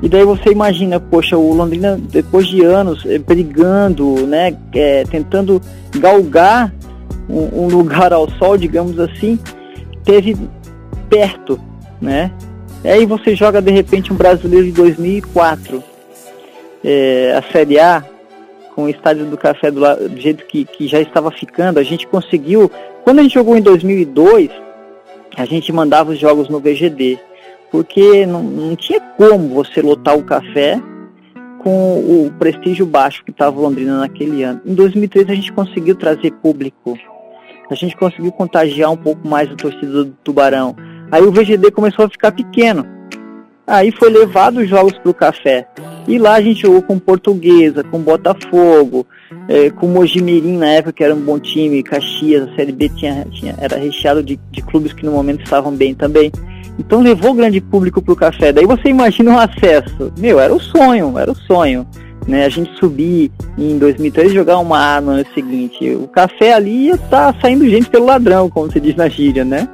[0.02, 5.62] e daí você imagina poxa o Londrina depois de anos eh, brigando né é, tentando
[5.98, 6.74] galgar
[7.30, 9.38] um, um lugar ao sol digamos assim
[10.04, 10.36] teve
[11.10, 11.60] perto,
[12.02, 12.32] né?
[12.84, 15.84] Aí você joga de repente um brasileiro de 2004,
[16.84, 18.04] é, a Série A,
[18.80, 21.84] com o Estádio do Café do, lado, do jeito que, que já estava ficando, a
[21.84, 22.72] gente conseguiu.
[23.04, 24.50] Quando a gente jogou em 2002,
[25.36, 27.20] a gente mandava os jogos no VGD,
[27.70, 30.82] porque não, não tinha como você lotar o café
[31.62, 34.62] com o prestígio baixo que estava Londrina naquele ano.
[34.66, 36.98] Em 2003 a gente conseguiu trazer público
[37.70, 40.76] a gente conseguiu contagiar um pouco mais a torcida do Tubarão.
[41.12, 42.84] Aí o VGD começou a ficar pequeno.
[43.70, 45.68] Aí foi levado os jogos para o café.
[46.08, 49.06] E lá a gente jogou com Portuguesa, com Botafogo,
[49.48, 53.26] é, com Mojimirim na época, que era um bom time, Caxias, a Série B tinha,
[53.32, 56.32] tinha, era recheado de, de clubes que no momento estavam bem também.
[56.80, 58.52] Então levou grande público para o café.
[58.52, 60.12] Daí você imagina o acesso.
[60.18, 61.86] Meu, era o sonho, era o sonho
[62.28, 65.90] né, a gente subir em 2003 jogar uma A no ano seguinte.
[65.96, 69.44] O café ali ia estar tá saindo gente pelo ladrão, como se diz na gíria,
[69.44, 69.68] né?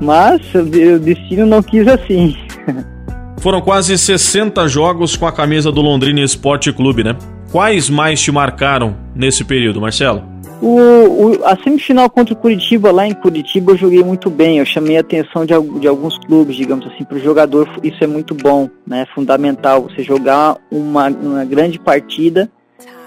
[0.00, 2.36] Mas o destino não quis assim.
[3.40, 7.16] Foram quase 60 jogos com a camisa do Londrina Esporte Clube, né?
[7.52, 10.22] Quais mais te marcaram nesse período, Marcelo?
[10.60, 14.58] O, o, a semifinal contra o Curitiba, lá em Curitiba, eu joguei muito bem.
[14.58, 17.68] Eu chamei a atenção de, de alguns clubes, digamos assim, para o jogador.
[17.82, 19.06] Isso é muito bom, né?
[19.14, 22.50] Fundamental você jogar uma, uma grande partida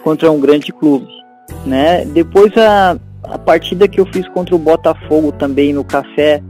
[0.01, 1.07] contra um grande clube,
[1.65, 2.05] né?
[2.05, 6.41] Depois a, a partida que eu fiz contra o Botafogo também no Café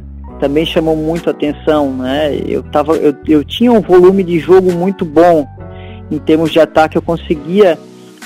[0.42, 2.36] também chamou muito atenção, né?
[2.48, 5.48] Eu, tava, eu, eu tinha um volume de jogo muito bom
[6.10, 7.78] em termos de ataque, eu conseguia,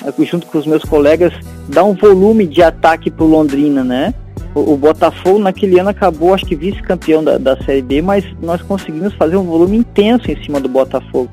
[0.04, 1.34] eh, junto com os meus colegas,
[1.68, 4.14] dar um volume de ataque para o Londrina, né?
[4.56, 8.62] O, o, Botafogo naquele ano acabou, acho que vice-campeão da, da Série B, mas nós
[8.62, 11.30] conseguimos fazer um volume intenso em cima do Botafogo.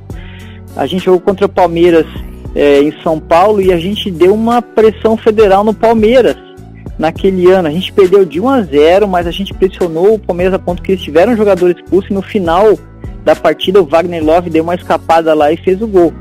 [0.76, 2.06] A gente jogou contra o Palmeiras
[2.56, 6.36] é, em São Paulo e a gente deu uma pressão federal no Palmeiras
[7.02, 7.66] naquele ano.
[7.66, 10.80] A gente perdeu de 1 a 0, mas a gente pressionou o Palmeiras a ponto
[10.80, 12.78] que eles tiveram jogadores expulsos e no final
[13.24, 16.12] da partida o Wagner Love deu uma escapada lá e fez o gol.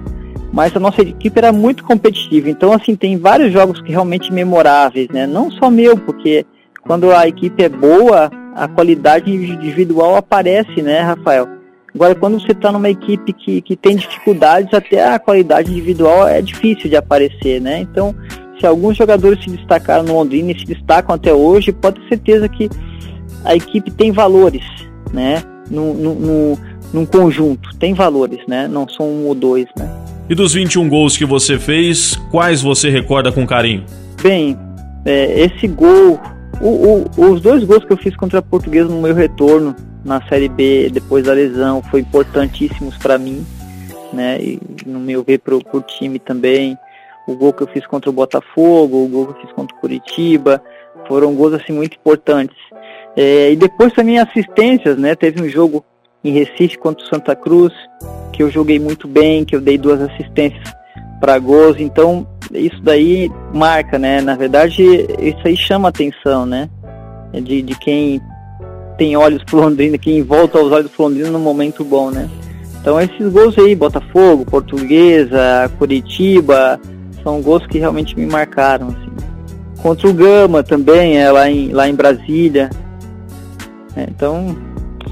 [0.51, 5.07] Mas a nossa equipe era muito competitiva, então assim, tem vários jogos que realmente memoráveis,
[5.09, 5.25] né?
[5.25, 6.45] Não só meu, porque
[6.81, 11.47] quando a equipe é boa, a qualidade individual aparece, né, Rafael?
[11.93, 16.41] Agora, quando você está numa equipe que, que tem dificuldades, até a qualidade individual é
[16.41, 17.79] difícil de aparecer, né?
[17.79, 18.15] Então,
[18.61, 22.47] se alguns jogadores se destacaram no Londrina e se destacam até hoje, pode ter certeza
[22.47, 22.69] que
[23.43, 24.63] a equipe tem valores,
[25.11, 25.43] né?
[25.69, 26.59] No, no, no,
[26.93, 28.67] num conjunto, tem valores, né?
[28.67, 29.89] Não são um ou dois, né?
[30.29, 33.83] E dos 21 gols que você fez, quais você recorda com carinho?
[34.21, 34.57] Bem,
[35.05, 36.19] é, esse gol,
[36.61, 36.69] o,
[37.17, 40.49] o, os dois gols que eu fiz contra a Portuguesa no meu retorno na Série
[40.49, 43.43] B depois da lesão foi importantíssimos para mim,
[44.13, 44.39] né?
[44.39, 46.77] E no meu ver pro, pro time também
[47.27, 49.79] o gol que eu fiz contra o Botafogo, o gol que eu fiz contra o
[49.79, 50.61] Curitiba,
[51.07, 52.57] foram gols assim muito importantes.
[53.15, 55.15] É, e depois também assistências, né?
[55.15, 55.83] Teve um jogo
[56.23, 57.73] em Recife contra o Santa Cruz,
[58.31, 60.63] que eu joguei muito bem, que eu dei duas assistências
[61.19, 64.21] para gols, então isso daí marca, né?
[64.21, 64.83] Na verdade,
[65.19, 66.69] isso aí chama atenção, né?
[67.33, 68.21] De, de quem
[68.97, 72.29] tem olhos pro Londrina, quem volta aos olhos pro Londrina no momento bom, né?
[72.79, 76.79] Então esses gols aí, Botafogo, Portuguesa, Curitiba,
[77.23, 78.89] são gols que realmente me marcaram.
[78.89, 79.11] Assim.
[79.81, 82.69] Contra o Gama também, é lá em, lá em Brasília.
[83.95, 84.55] É, então,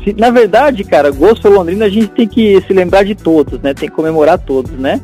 [0.03, 3.59] se, na verdade, cara, gols pelo Londrina a gente tem que se lembrar de todos,
[3.61, 3.73] né?
[3.73, 5.01] Tem que comemorar todos, né?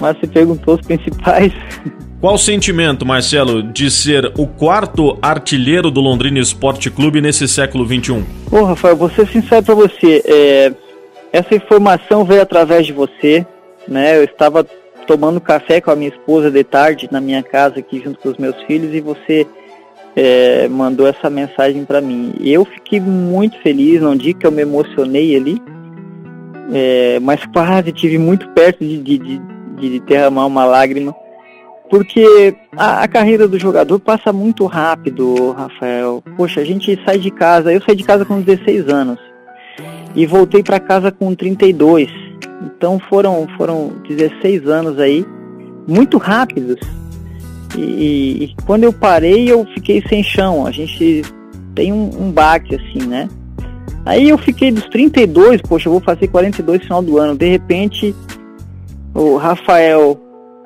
[0.00, 1.52] Mas você perguntou os principais.
[2.20, 7.86] Qual o sentimento, Marcelo, de ser o quarto artilheiro do Londrina Esporte Clube nesse século
[7.86, 8.22] XXI?
[8.52, 10.22] Ô, Rafael, vou ser sincero pra você.
[10.26, 10.72] É,
[11.32, 13.46] essa informação veio através de você,
[13.88, 14.18] né?
[14.18, 14.66] Eu estava
[15.10, 18.38] tomando café com a minha esposa de tarde na minha casa aqui junto com os
[18.38, 19.44] meus filhos e você
[20.14, 22.32] é, mandou essa mensagem para mim.
[22.40, 25.60] Eu fiquei muito feliz, não digo que eu me emocionei ali,
[26.72, 29.40] é, mas quase tive muito perto de, de, de,
[29.80, 31.12] de derramar uma lágrima,
[31.90, 36.22] porque a, a, carreira do jogador passa muito rápido, Rafael.
[36.36, 39.29] Poxa, a gente sai de casa, eu saí de casa com 16 anos
[40.14, 42.30] e voltei para casa com 32
[42.76, 45.24] então foram, foram 16 anos aí,
[45.86, 46.78] muito rápidos.
[47.76, 50.66] E, e, quando eu parei, eu fiquei sem chão.
[50.66, 51.22] A gente
[51.74, 53.28] tem um, um baque assim, né?
[54.04, 57.36] Aí eu fiquei dos 32, poxa, eu vou fazer 42 no final do ano.
[57.36, 58.14] De repente,
[59.14, 60.18] o Rafael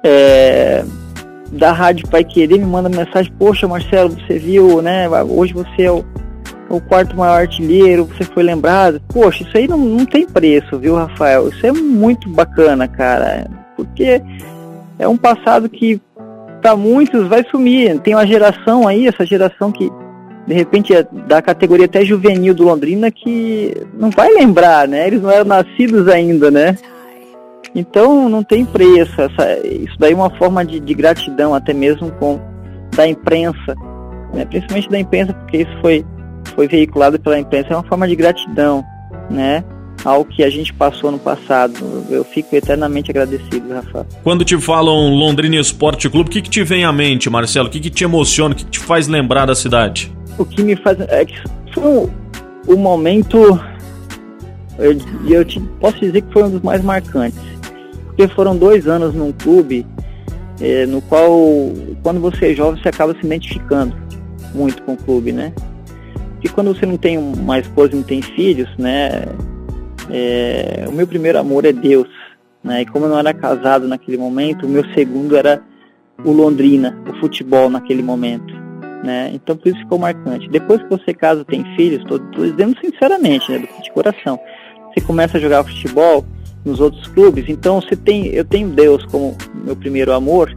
[0.05, 0.85] é,
[1.53, 5.09] da Rádio Pai Querer me manda mensagem: Poxa, Marcelo, você viu, né?
[5.09, 6.05] Hoje você é o
[6.77, 9.01] o quarto maior artilheiro, você foi lembrado.
[9.13, 11.49] Poxa, isso aí não, não tem preço, viu, Rafael?
[11.49, 13.47] Isso é muito bacana, cara.
[13.77, 14.23] Porque
[14.99, 16.01] é um passado que
[16.61, 17.99] para muitos vai sumir.
[18.01, 19.91] Tem uma geração aí, essa geração que
[20.47, 25.07] de repente é da categoria até juvenil do Londrina que não vai lembrar, né?
[25.07, 26.77] Eles não eram nascidos ainda, né?
[27.75, 29.21] Então não tem preço.
[29.21, 32.41] Essa, isso daí é uma forma de, de gratidão até mesmo com
[32.95, 33.75] da imprensa,
[34.33, 34.45] né?
[34.45, 36.05] principalmente da imprensa, porque isso foi
[36.55, 38.85] foi veiculado pela imprensa é uma forma de gratidão,
[39.31, 39.65] né?
[40.05, 41.75] Ao que a gente passou no passado.
[42.11, 44.07] Eu fico eternamente agradecido, Rafael.
[44.23, 47.69] Quando te falam Londrina Esporte Clube, o que, que te vem à mente, Marcelo?
[47.69, 48.55] O que, que te emociona?
[48.55, 50.13] O que, que te faz lembrar da cidade?
[50.37, 51.01] O que me faz.
[51.01, 51.35] É que
[51.73, 52.11] foi
[52.67, 53.59] o momento.
[54.79, 57.41] Eu, eu te, posso dizer que foi um dos mais marcantes.
[58.07, 59.87] Porque foram dois anos num clube
[60.61, 61.31] é, no qual,
[62.03, 63.97] quando você é jovem, você acaba se identificando
[64.55, 65.53] muito com o clube, né?
[66.45, 69.25] E quando você não tem uma esposa e não tem filhos, né?
[70.11, 72.09] É, o meu primeiro amor é Deus.
[72.63, 72.83] Né?
[72.83, 75.63] E como eu não era casado naquele momento, o meu segundo era
[76.23, 78.55] o Londrina, o futebol naquele momento.
[79.03, 79.31] Né?
[79.35, 80.49] Então por isso ficou marcante.
[80.49, 84.39] Depois que você casa tem filhos, estou dizendo sinceramente, né, de coração,
[84.93, 86.25] você começa a jogar futebol,
[86.65, 87.45] nos outros clubes.
[87.49, 90.53] Então você tem, eu tenho Deus como meu primeiro amor,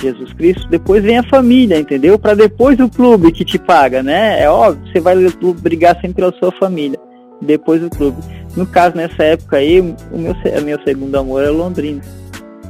[0.00, 2.18] Jesus Cristo, depois vem a família, entendeu?
[2.18, 4.42] Para depois o clube que te paga, né?
[4.42, 5.16] É óbvio, você vai
[5.58, 6.98] brigar sempre pela sua família,
[7.40, 8.18] depois o clube.
[8.56, 12.00] No caso, nessa época aí, o meu, o meu segundo amor é Londrina.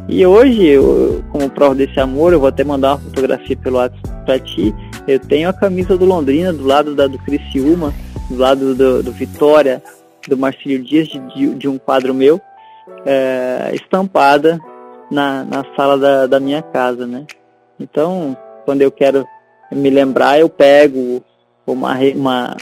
[0.08, 4.08] E hoje, eu, como prova desse amor, eu vou até mandar uma fotografia pelo WhatsApp
[4.24, 4.74] para ti.
[5.06, 7.92] Eu tenho a camisa do Londrina do lado da do Criciúma,
[8.30, 9.82] do lado do, do Vitória,
[10.28, 12.40] do Marcílio Dias, de, de um quadro meu,
[13.04, 14.60] é, estampada
[15.10, 17.24] na, na sala da, da minha casa, né?
[17.78, 19.24] Então, quando eu quero
[19.70, 21.22] me lembrar, eu pego
[21.66, 22.56] uma, uma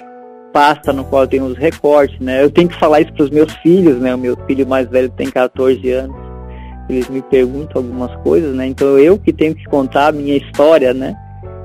[0.52, 2.42] pasta no qual tem os recortes, né?
[2.42, 4.14] Eu tenho que falar isso para os meus filhos, né?
[4.14, 6.16] O meu filho mais velho tem 14 anos.
[6.88, 8.66] Eles me perguntam algumas coisas, né?
[8.66, 11.16] Então eu que tenho que contar a minha história, né?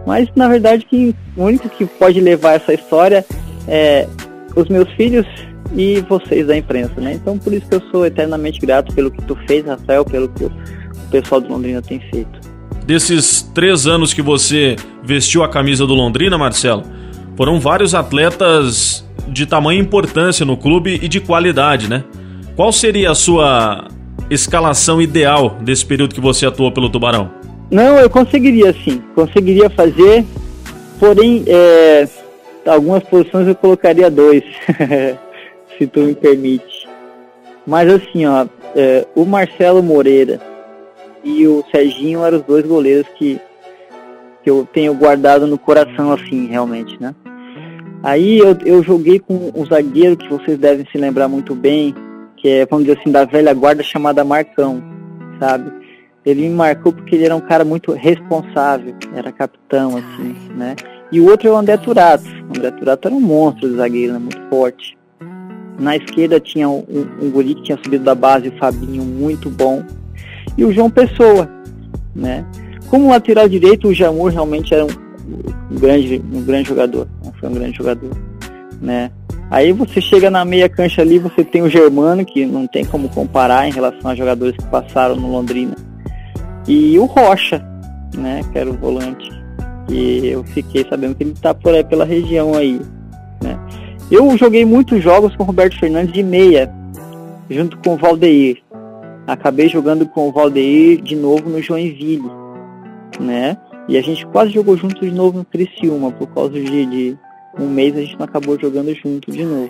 [0.05, 3.25] Mas na verdade que o único que pode levar essa história
[3.67, 4.07] é
[4.55, 5.27] os meus filhos
[5.75, 7.13] e vocês da imprensa, né?
[7.13, 10.45] Então por isso que eu sou eternamente grato pelo que tu fez, Rafael, pelo que
[10.45, 10.51] o
[11.11, 12.39] pessoal do Londrina tem feito.
[12.85, 16.83] Desses três anos que você vestiu a camisa do Londrina, Marcelo,
[17.37, 22.03] foram vários atletas de tamanha importância no clube e de qualidade, né?
[22.55, 23.87] Qual seria a sua
[24.29, 27.31] escalação ideal desse período que você atuou pelo Tubarão?
[27.71, 30.25] Não, eu conseguiria sim, conseguiria fazer,
[30.99, 32.07] porém, é,
[32.65, 34.43] algumas posições eu colocaria dois.
[35.79, 36.87] se tu me permite.
[37.65, 40.39] Mas assim, ó, é, o Marcelo Moreira
[41.23, 43.39] e o Serginho eram os dois goleiros que,
[44.43, 47.15] que eu tenho guardado no coração, assim, realmente, né?
[48.03, 51.93] Aí eu, eu joguei com um zagueiro que vocês devem se lembrar muito bem,
[52.37, 54.81] que é, vamos dizer assim, da velha guarda chamada Marcão,
[55.39, 55.71] sabe?
[56.25, 60.75] Ele me marcou porque ele era um cara muito responsável, era capitão, assim, né?
[61.11, 62.25] E o outro é o André Turato.
[62.25, 64.19] O André Turato era um monstro de zagueiro, né?
[64.19, 64.98] muito forte.
[65.79, 66.83] Na esquerda tinha um,
[67.21, 69.83] um guri que tinha subido da base, o Fabinho, muito bom.
[70.57, 71.49] E o João Pessoa,
[72.13, 72.45] né?
[72.89, 74.89] Como lateral direito, o Jamur realmente era um,
[75.71, 77.07] um grande, um grande jogador.
[77.23, 77.31] Né?
[77.39, 78.11] Foi um grande jogador,
[78.81, 79.09] né?
[79.49, 83.09] Aí você chega na meia cancha ali, você tem o Germano, que não tem como
[83.09, 85.75] comparar em relação a jogadores que passaram no Londrina.
[86.67, 87.65] E o Rocha,
[88.15, 88.41] né?
[88.51, 89.31] Que era o volante.
[89.89, 92.79] E eu fiquei sabendo que ele está por aí pela região aí?
[94.11, 96.73] Eu joguei muitos jogos com o Roberto Fernandes de meia,
[97.47, 98.57] junto com o Valdeir.
[99.27, 102.31] Acabei jogando com o Valdeir de novo no Joinville,
[103.19, 103.55] né?
[103.87, 107.17] E a gente quase jogou junto de novo no Criciúma, por causa de, de
[107.59, 109.69] um mês a gente não acabou jogando junto de novo.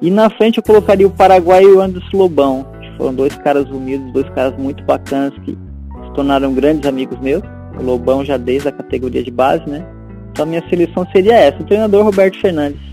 [0.00, 3.68] E na frente eu colocaria o Paraguai e o Anderson Lobão, que foram dois caras
[3.70, 7.42] humildes, dois caras muito bacanas que se tornaram grandes amigos meus.
[7.78, 9.86] O Lobão já desde a categoria de base, né?
[10.32, 12.88] Então a minha seleção seria essa, o treinador Roberto Fernandes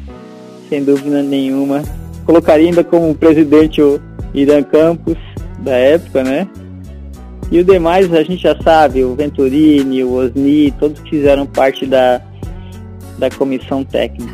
[0.70, 1.84] sem dúvida nenhuma.
[2.26, 4.00] Colocaria ainda como presidente o
[4.34, 5.18] Irã Campos,
[5.60, 6.48] da época, né?
[7.52, 12.20] E o demais a gente já sabe, o Venturini, o Osni, todos fizeram parte da,
[13.18, 14.34] da comissão técnica.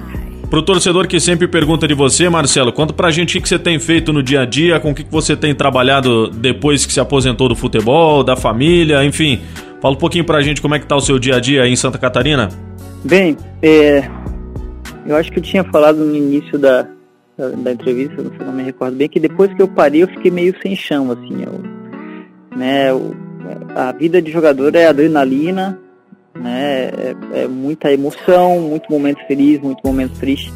[0.49, 3.79] Pro torcedor que sempre pergunta de você, Marcelo, conta pra gente o que você tem
[3.79, 7.47] feito no dia a dia, com o que você tem trabalhado depois que se aposentou
[7.47, 9.39] do futebol, da família, enfim.
[9.81, 11.71] Fala um pouquinho pra gente como é que tá o seu dia a dia aí
[11.71, 12.49] em Santa Catarina.
[13.03, 14.03] Bem, é,
[15.05, 16.87] eu acho que eu tinha falado no início da,
[17.37, 20.07] da, da entrevista, não, sei, não me recordo bem, que depois que eu parei eu
[20.07, 21.43] fiquei meio sem chão, assim.
[21.43, 21.61] Eu,
[22.57, 23.15] né, eu,
[23.75, 25.79] a vida de jogador é adrenalina,
[26.35, 30.51] né, é, é, muita emoção, muito momento feliz, muito momento triste,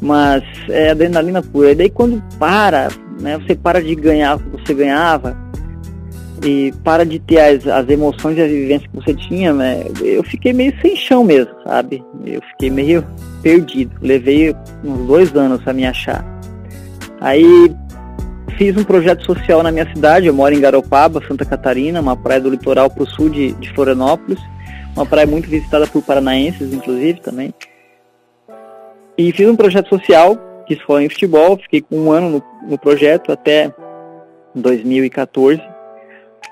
[0.00, 1.72] mas é adrenalina pura.
[1.72, 2.88] E daí quando para,
[3.20, 5.36] né, você para de ganhar o que você ganhava,
[6.42, 9.84] e para de ter as, as emoções e as vivências que você tinha, né?
[10.02, 12.04] Eu fiquei meio sem chão mesmo, sabe?
[12.24, 13.06] Eu fiquei meio
[13.42, 13.94] perdido.
[14.00, 16.24] Levei uns dois anos para me achar.
[17.20, 17.74] Aí
[18.56, 20.26] fiz um projeto social na minha cidade.
[20.26, 23.72] Eu moro em Garopaba, Santa Catarina, uma praia do litoral para o sul de, de
[23.72, 24.40] Florianópolis.
[24.96, 27.54] Uma praia muito visitada por paranaenses, inclusive, também.
[29.16, 31.56] E fiz um projeto social que foi em futebol.
[31.58, 33.72] Fiquei com um ano no, no projeto até
[34.54, 35.73] 2014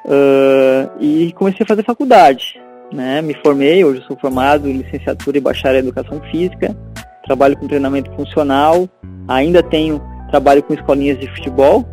[0.04, 2.60] Uh, e comecei a fazer faculdade.
[2.92, 3.22] Né?
[3.22, 6.76] Me formei, hoje sou formado em licenciatura e bacharel em educação física,
[7.24, 8.88] trabalho com treinamento funcional,
[9.26, 10.00] ainda tenho
[10.30, 11.86] trabalho com escolinhas de futebol,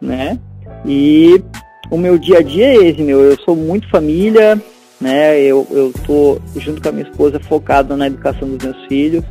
[0.00, 0.38] né?
[0.84, 1.42] E
[1.90, 3.20] o meu dia a dia é esse, meu.
[3.20, 4.60] Eu sou muito família,
[5.00, 5.38] né?
[5.40, 9.24] Eu, eu tô junto com a minha esposa focado na educação dos meus filhos.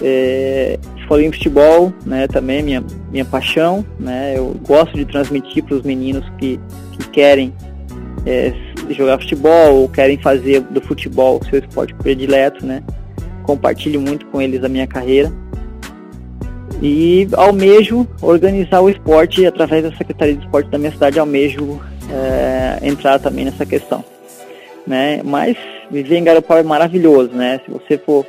[0.00, 0.78] É,
[1.08, 2.26] falei em futebol, né?
[2.26, 4.34] Também minha minha paixão, né?
[4.36, 6.58] Eu gosto de transmitir para os meninos que
[6.92, 7.52] que querem
[8.26, 8.52] é,
[8.90, 12.82] jogar futebol ou querem fazer do futebol seu esporte predileto, né?
[13.44, 15.32] Compartilho muito com eles a minha carreira.
[16.80, 21.80] E almejo organizar o esporte através da Secretaria de Esporte da minha cidade, almejo
[22.10, 24.04] é, entrar também nessa questão.
[24.84, 25.22] Né?
[25.24, 25.56] Mas
[25.90, 27.60] viver em Garopaba é maravilhoso, né?
[27.64, 28.26] Se você for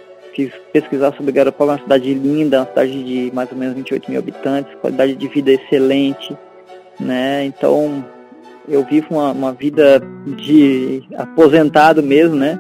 [0.72, 4.20] pesquisar sobre Garopaba, é uma cidade linda, uma cidade de mais ou menos 28 mil
[4.20, 6.36] habitantes, qualidade de vida excelente,
[7.00, 7.46] né?
[7.46, 8.04] Então
[8.68, 12.60] eu vivo uma, uma vida de aposentado mesmo, né?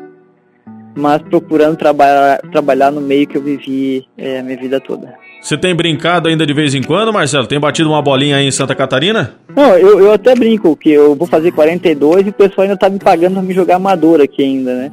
[0.95, 5.13] Mas procurando trabalhar, trabalhar no meio que eu vivi é, a minha vida toda.
[5.41, 7.47] Você tem brincado ainda de vez em quando, Marcelo?
[7.47, 9.33] Tem batido uma bolinha aí em Santa Catarina?
[9.53, 12.89] Não, eu, eu até brinco, que eu vou fazer 42 e o pessoal ainda tá
[12.89, 14.91] me pagando pra me jogar amador aqui ainda, né?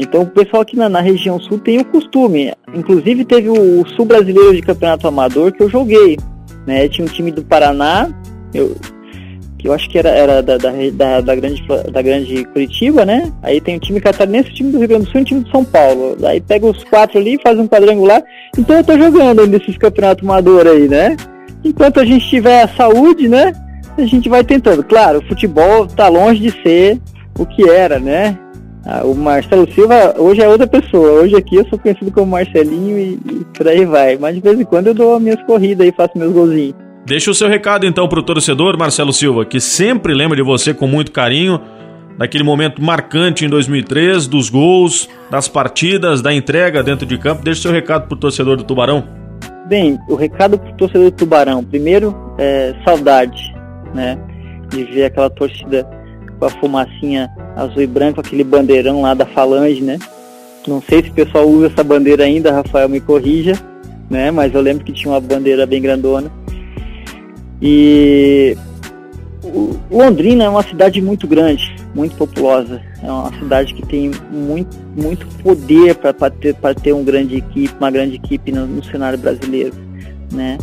[0.00, 2.52] Então o pessoal aqui na, na região sul tem o costume.
[2.74, 6.18] Inclusive teve o, o Sul Brasileiro de Campeonato Amador que eu joguei.
[6.66, 6.88] Né?
[6.88, 8.10] Tinha um time do Paraná,
[8.54, 8.74] eu,
[9.58, 13.30] que eu acho que era, era da, da, da, da, grande, da grande Curitiba, né?
[13.42, 15.44] Aí tem o time catarinense, o time do Rio Grande do Sul e o time
[15.44, 16.16] de São Paulo.
[16.24, 18.22] Aí pega os quatro ali, faz um quadrangular.
[18.56, 21.14] Então eu tô jogando nesses campeonatos amador aí, né?
[21.62, 23.52] Enquanto a gente tiver a saúde, né?
[23.98, 24.82] A gente vai tentando.
[24.82, 26.98] Claro, o futebol tá longe de ser
[27.38, 28.38] o que era, né?
[28.86, 31.22] Ah, o Marcelo Silva hoje é outra pessoa.
[31.22, 34.16] Hoje aqui eu sou conhecido como Marcelinho e, e por aí vai.
[34.16, 36.74] Mas de vez em quando eu dou as minhas corridas e faço meus golzinhos.
[37.04, 40.86] Deixa o seu recado então pro torcedor Marcelo Silva, que sempre lembra de você com
[40.86, 41.60] muito carinho,
[42.16, 47.42] daquele momento marcante em 2003, dos gols, das partidas, da entrega dentro de campo.
[47.42, 49.04] Deixa o seu recado pro torcedor do Tubarão.
[49.66, 53.52] Bem, o recado pro torcedor do Tubarão, primeiro, é saudade,
[53.94, 54.18] né?
[54.68, 55.88] De ver aquela torcida
[56.38, 59.98] com a fumacinha azul e branco, aquele bandeirão lá da Falange, né?
[60.66, 63.54] Não sei se o pessoal usa essa bandeira ainda, Rafael me corrija,
[64.08, 64.30] né?
[64.30, 66.30] Mas eu lembro que tinha uma bandeira bem grandona.
[67.62, 68.56] E
[69.90, 72.80] Londrina é uma cidade muito grande, muito populosa.
[73.02, 77.90] É uma cidade que tem muito, muito poder para ter, ter um grande equipe, uma
[77.90, 79.74] grande equipe no, no cenário brasileiro,
[80.32, 80.58] né?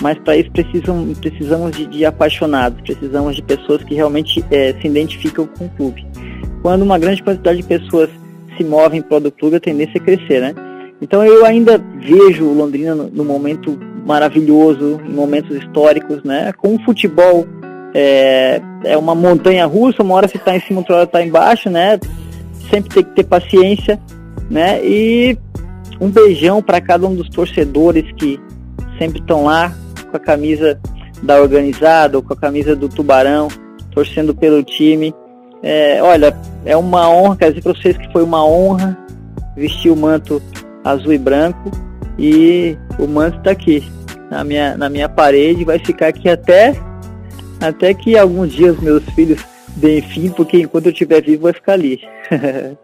[0.00, 4.86] Mas para isso precisam, precisamos de, de, apaixonados, precisamos de pessoas que realmente é, se
[4.86, 6.06] identificam com o clube.
[6.62, 8.08] Quando uma grande quantidade de pessoas
[8.56, 10.54] se movem para o clube, a tendência é crescer, né?
[11.00, 16.52] Então eu ainda vejo o Londrina no, no momento maravilhoso, em momentos históricos, né?
[16.56, 17.46] Com o futebol
[17.94, 21.70] é, é uma montanha russa, uma hora você está em cima, outra hora está embaixo,
[21.70, 21.98] né?
[22.70, 23.98] Sempre tem que ter paciência,
[24.50, 24.84] né?
[24.84, 25.36] E
[26.00, 28.38] um beijão para cada um dos torcedores que
[28.98, 29.72] sempre estão lá
[30.08, 30.78] com a camisa
[31.22, 33.48] da organizada ou com a camisa do Tubarão,
[33.90, 35.14] torcendo pelo time.
[35.62, 38.96] É, olha, é uma honra, quer dizer para vocês que foi uma honra
[39.56, 40.40] vestir o manto
[40.84, 41.70] azul e branco
[42.18, 43.84] e o manto está aqui
[44.30, 46.74] na minha, na minha parede, vai ficar aqui até,
[47.60, 49.44] até que alguns dias meus filhos
[49.76, 52.00] deem fim, porque enquanto eu estiver vivo vai ficar ali.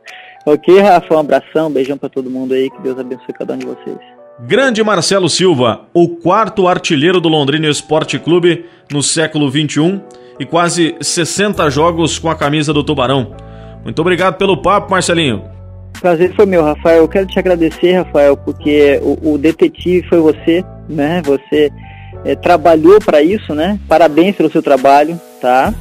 [0.46, 1.14] ok, Rafa?
[1.14, 4.13] Um abração, um beijão para todo mundo aí, que Deus abençoe cada um de vocês.
[4.40, 10.00] Grande Marcelo Silva, o quarto artilheiro do Londrina Esporte Clube no século XXI
[10.40, 13.32] e quase 60 jogos com a camisa do Tubarão.
[13.84, 15.44] Muito obrigado pelo papo, Marcelinho.
[16.00, 17.02] Prazer foi meu, Rafael.
[17.02, 21.22] Eu quero te agradecer, Rafael, porque o, o detetive foi você, né?
[21.24, 21.70] Você
[22.24, 23.78] é, trabalhou para isso, né?
[23.86, 25.72] Parabéns pelo seu trabalho, tá?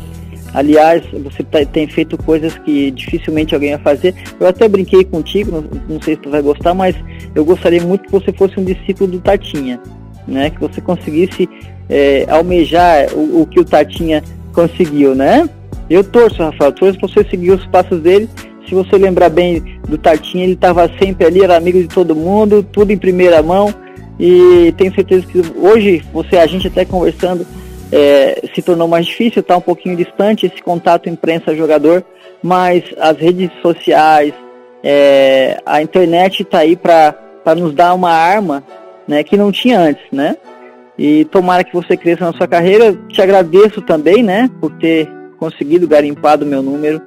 [0.54, 4.14] Aliás, você tá, tem feito coisas que dificilmente alguém vai fazer.
[4.40, 6.96] Eu até brinquei contigo, não, não, sei se tu vai gostar, mas
[7.34, 9.80] eu gostaria muito que você fosse um discípulo do Tatinha,
[10.28, 10.50] né?
[10.50, 11.50] Que você conseguisse
[11.90, 14.24] é, almejar o, o, que o Tatinha
[14.54, 15.50] conseguiu, né?
[15.90, 18.30] Eu torço, Rafael, torço para você seguir os passos dele
[18.68, 22.64] se você lembrar bem do Tatinha, ele estava sempre ali, era amigo de todo mundo,
[22.64, 23.74] tudo em primeira mão.
[24.20, 27.46] E tenho certeza que hoje, você, a gente até conversando,
[27.94, 32.04] é, se tornou mais difícil, está um pouquinho distante esse contato imprensa-jogador,
[32.42, 34.34] mas as redes sociais,
[34.84, 37.16] é, a internet está aí para
[37.56, 38.64] nos dar uma arma
[39.08, 40.38] né, que não tinha antes, né?
[40.98, 42.94] E tomara que você cresça na sua carreira.
[43.10, 47.02] Te agradeço também, né, por ter conseguido garimpar do meu número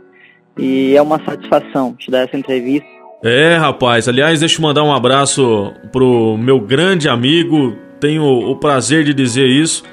[0.59, 2.87] e é uma satisfação te dar essa entrevista.
[3.23, 4.09] É, rapaz.
[4.09, 7.77] Aliás, deixa eu mandar um abraço pro meu grande amigo.
[7.99, 9.85] Tenho o prazer de dizer isso.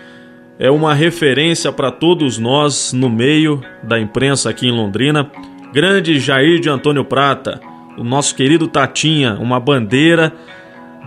[0.60, 5.30] É uma referência para todos nós no meio da imprensa aqui em Londrina.
[5.74, 7.60] Grande Jair de Antônio Prata,
[7.98, 10.32] o nosso querido Tatinha, uma bandeira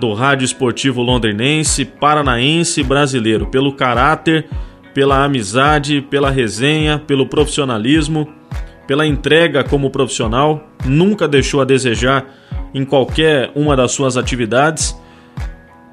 [0.01, 4.47] do rádio esportivo londrinense, paranaense e brasileiro, pelo caráter,
[4.92, 8.28] pela amizade, pela resenha, pelo profissionalismo
[8.86, 12.24] pela entrega como profissional, nunca deixou a desejar
[12.72, 14.97] em qualquer uma das suas atividades.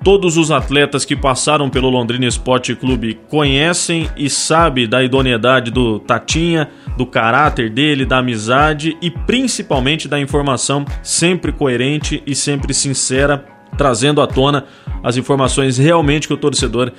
[0.03, 5.97] Todos os atletas que passaram pelo Londrina Esporte Clube conhecem e sabem da idoneidade do
[5.97, 13.45] Tatinha, do caráter dele, da amizade e principalmente da informação sempre coerente e sempre sincera
[13.77, 14.65] trazendo à tona
[15.01, 16.91] as informações realmente que o torcedor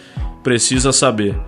[0.43, 1.39] precisa saber.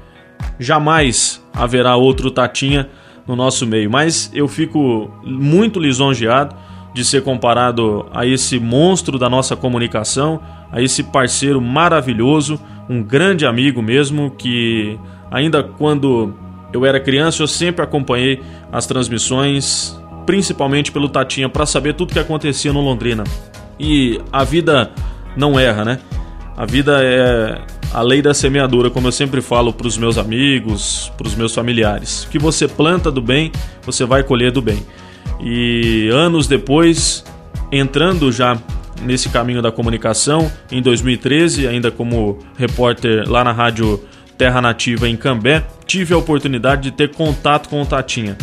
[0.60, 2.90] Jamais haverá outro Tatinha
[3.26, 6.54] no nosso meio, mas eu fico muito lisonjeado
[6.96, 10.40] de ser comparado a esse monstro da nossa comunicação,
[10.72, 14.98] a esse parceiro maravilhoso, um grande amigo mesmo que
[15.30, 16.32] ainda quando
[16.72, 18.40] eu era criança eu sempre acompanhei
[18.72, 23.24] as transmissões, principalmente pelo Tatinha para saber tudo que acontecia no Londrina.
[23.78, 24.90] E a vida
[25.36, 25.98] não erra, né?
[26.56, 27.60] A vida é
[27.92, 31.54] a lei da semeadura, como eu sempre falo para os meus amigos, para os meus
[31.54, 32.24] familiares.
[32.24, 33.52] O que você planta do bem,
[33.84, 34.82] você vai colher do bem.
[35.40, 37.24] E anos depois,
[37.70, 38.56] entrando já
[39.02, 44.02] nesse caminho da comunicação, em 2013, ainda como repórter lá na rádio
[44.38, 48.36] Terra Nativa em Cambé, tive a oportunidade de ter contato com o Tatinha.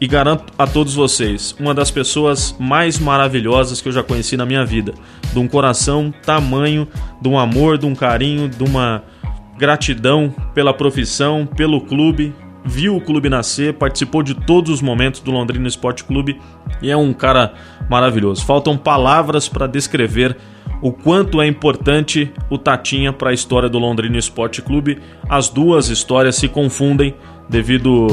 [0.00, 4.46] E garanto a todos vocês, uma das pessoas mais maravilhosas que eu já conheci na
[4.46, 4.94] minha vida.
[5.32, 6.86] De um coração tamanho,
[7.20, 9.02] de um amor, de um carinho, de uma
[9.58, 12.32] gratidão pela profissão, pelo clube.
[12.64, 16.40] Viu o clube nascer, participou de todos os momentos do Londrina Esporte Clube
[16.82, 17.54] e é um cara
[17.88, 18.44] maravilhoso.
[18.44, 20.36] Faltam palavras para descrever
[20.82, 25.00] o quanto é importante o Tatinha para a história do Londrina Esporte Clube.
[25.28, 27.14] As duas histórias se confundem
[27.48, 28.06] devido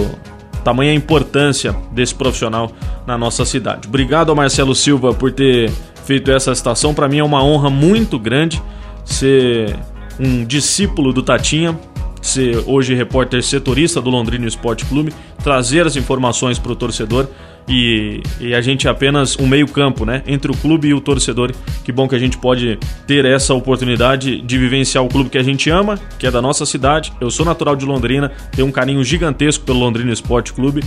[0.64, 2.72] tamanha importância desse profissional
[3.06, 3.88] na nossa cidade.
[3.88, 5.72] Obrigado ao Marcelo Silva por ter
[6.06, 6.94] feito essa citação.
[6.94, 8.62] Para mim é uma honra muito grande
[9.04, 9.76] ser
[10.20, 11.78] um discípulo do Tatinha,
[12.26, 15.14] ser hoje repórter setorista do Londrina Esporte Clube,
[15.44, 17.28] trazer as informações para o torcedor
[17.68, 20.22] e, e, a gente é apenas um meio-campo, né?
[20.28, 21.52] Entre o clube e o torcedor.
[21.84, 25.44] Que bom que a gente pode ter essa oportunidade de vivenciar o clube que a
[25.44, 27.12] gente ama, que é da nossa cidade.
[27.20, 30.84] Eu sou natural de Londrina, tenho um carinho gigantesco pelo Londrina Esporte Clube.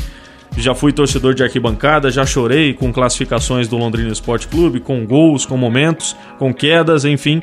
[0.56, 5.44] Já fui torcedor de arquibancada, já chorei com classificações do Londrina Esporte Clube, com gols,
[5.44, 7.42] com momentos, com quedas, enfim.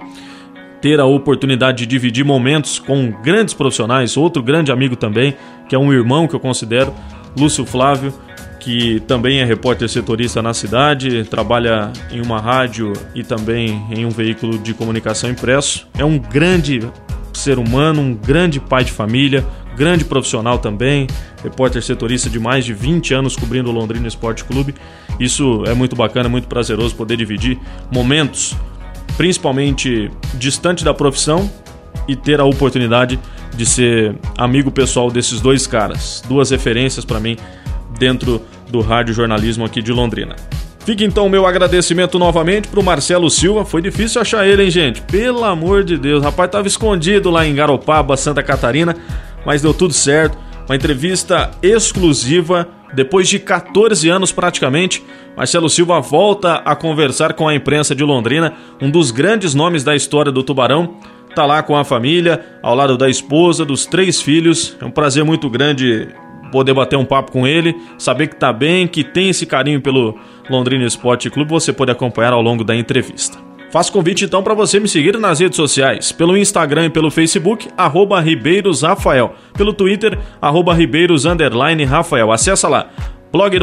[0.86, 5.36] Ter a oportunidade de dividir momentos com grandes profissionais, outro grande amigo também,
[5.68, 6.94] que é um irmão que eu considero,
[7.36, 8.14] Lúcio Flávio
[8.60, 14.10] que também é repórter setorista na cidade, trabalha em uma rádio e também em um
[14.10, 15.88] veículo de comunicação impresso.
[15.98, 16.82] É um grande
[17.34, 19.44] ser humano, um grande pai de família,
[19.76, 21.08] grande profissional também,
[21.44, 24.76] repórter setorista de mais de 20 anos cobrindo o Londrina Esporte Clube.
[25.20, 27.60] Isso é muito bacana, muito prazeroso poder dividir
[27.92, 28.56] momentos,
[29.18, 31.50] principalmente distante da profissão,
[32.08, 33.20] e ter a oportunidade
[33.56, 37.38] de ser amigo pessoal desses dois caras, duas referências para mim
[37.98, 40.36] dentro do rádio jornalismo aqui de Londrina.
[40.86, 43.66] Fica então o meu agradecimento novamente pro Marcelo Silva.
[43.66, 45.02] Foi difícil achar ele, hein, gente?
[45.02, 48.96] Pelo amor de Deus, rapaz tava escondido lá em Garopaba, Santa Catarina,
[49.44, 50.38] mas deu tudo certo.
[50.68, 55.04] Uma entrevista exclusiva depois de 14 anos praticamente.
[55.36, 59.96] Marcelo Silva volta a conversar com a imprensa de Londrina, um dos grandes nomes da
[59.96, 60.96] história do Tubarão.
[61.36, 64.76] Tá lá com a família, ao lado da esposa, dos três filhos.
[64.82, 66.08] É um prazer muito grande
[66.52, 70.18] poder bater um papo com ele, saber que tá bem, que tem esse carinho pelo
[70.50, 73.45] Londrina Esporte Clube, você pode acompanhar ao longo da entrevista.
[73.76, 77.68] Faço convite então para você me seguir nas redes sociais, pelo Instagram e pelo Facebook,
[77.76, 81.26] arroba Ribeiros Rafael, pelo Twitter, arroba Ribeiros
[81.86, 82.32] Rafael.
[82.32, 82.88] Acessa lá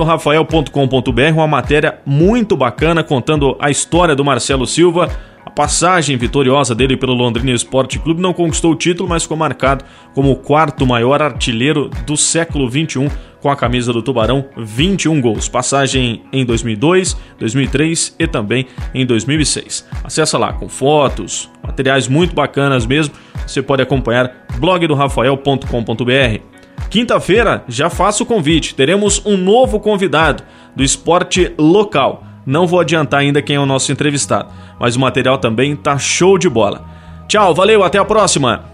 [0.05, 5.09] Rafael.com.br, uma matéria muito bacana contando a história do Marcelo Silva,
[5.51, 9.85] passagem vitoriosa dele pelo Londrina Esporte Clube não conquistou o título, mas ficou marcado
[10.15, 13.09] como o quarto maior artilheiro do século 21
[13.41, 15.49] com a camisa do Tubarão, 21 gols.
[15.49, 19.85] Passagem em 2002, 2003 e também em 2006.
[20.05, 23.15] Acesse lá com fotos, materiais muito bacanas mesmo.
[23.45, 26.53] Você pode acompanhar blogdorafael.com.br.
[26.89, 28.75] Quinta-feira já faço o convite.
[28.75, 30.45] Teremos um novo convidado
[30.77, 32.25] do esporte local.
[32.45, 34.53] Não vou adiantar ainda quem é o nosso entrevistado,
[34.83, 36.83] mas o material também tá show de bola.
[37.29, 38.72] Tchau, valeu, até a próxima!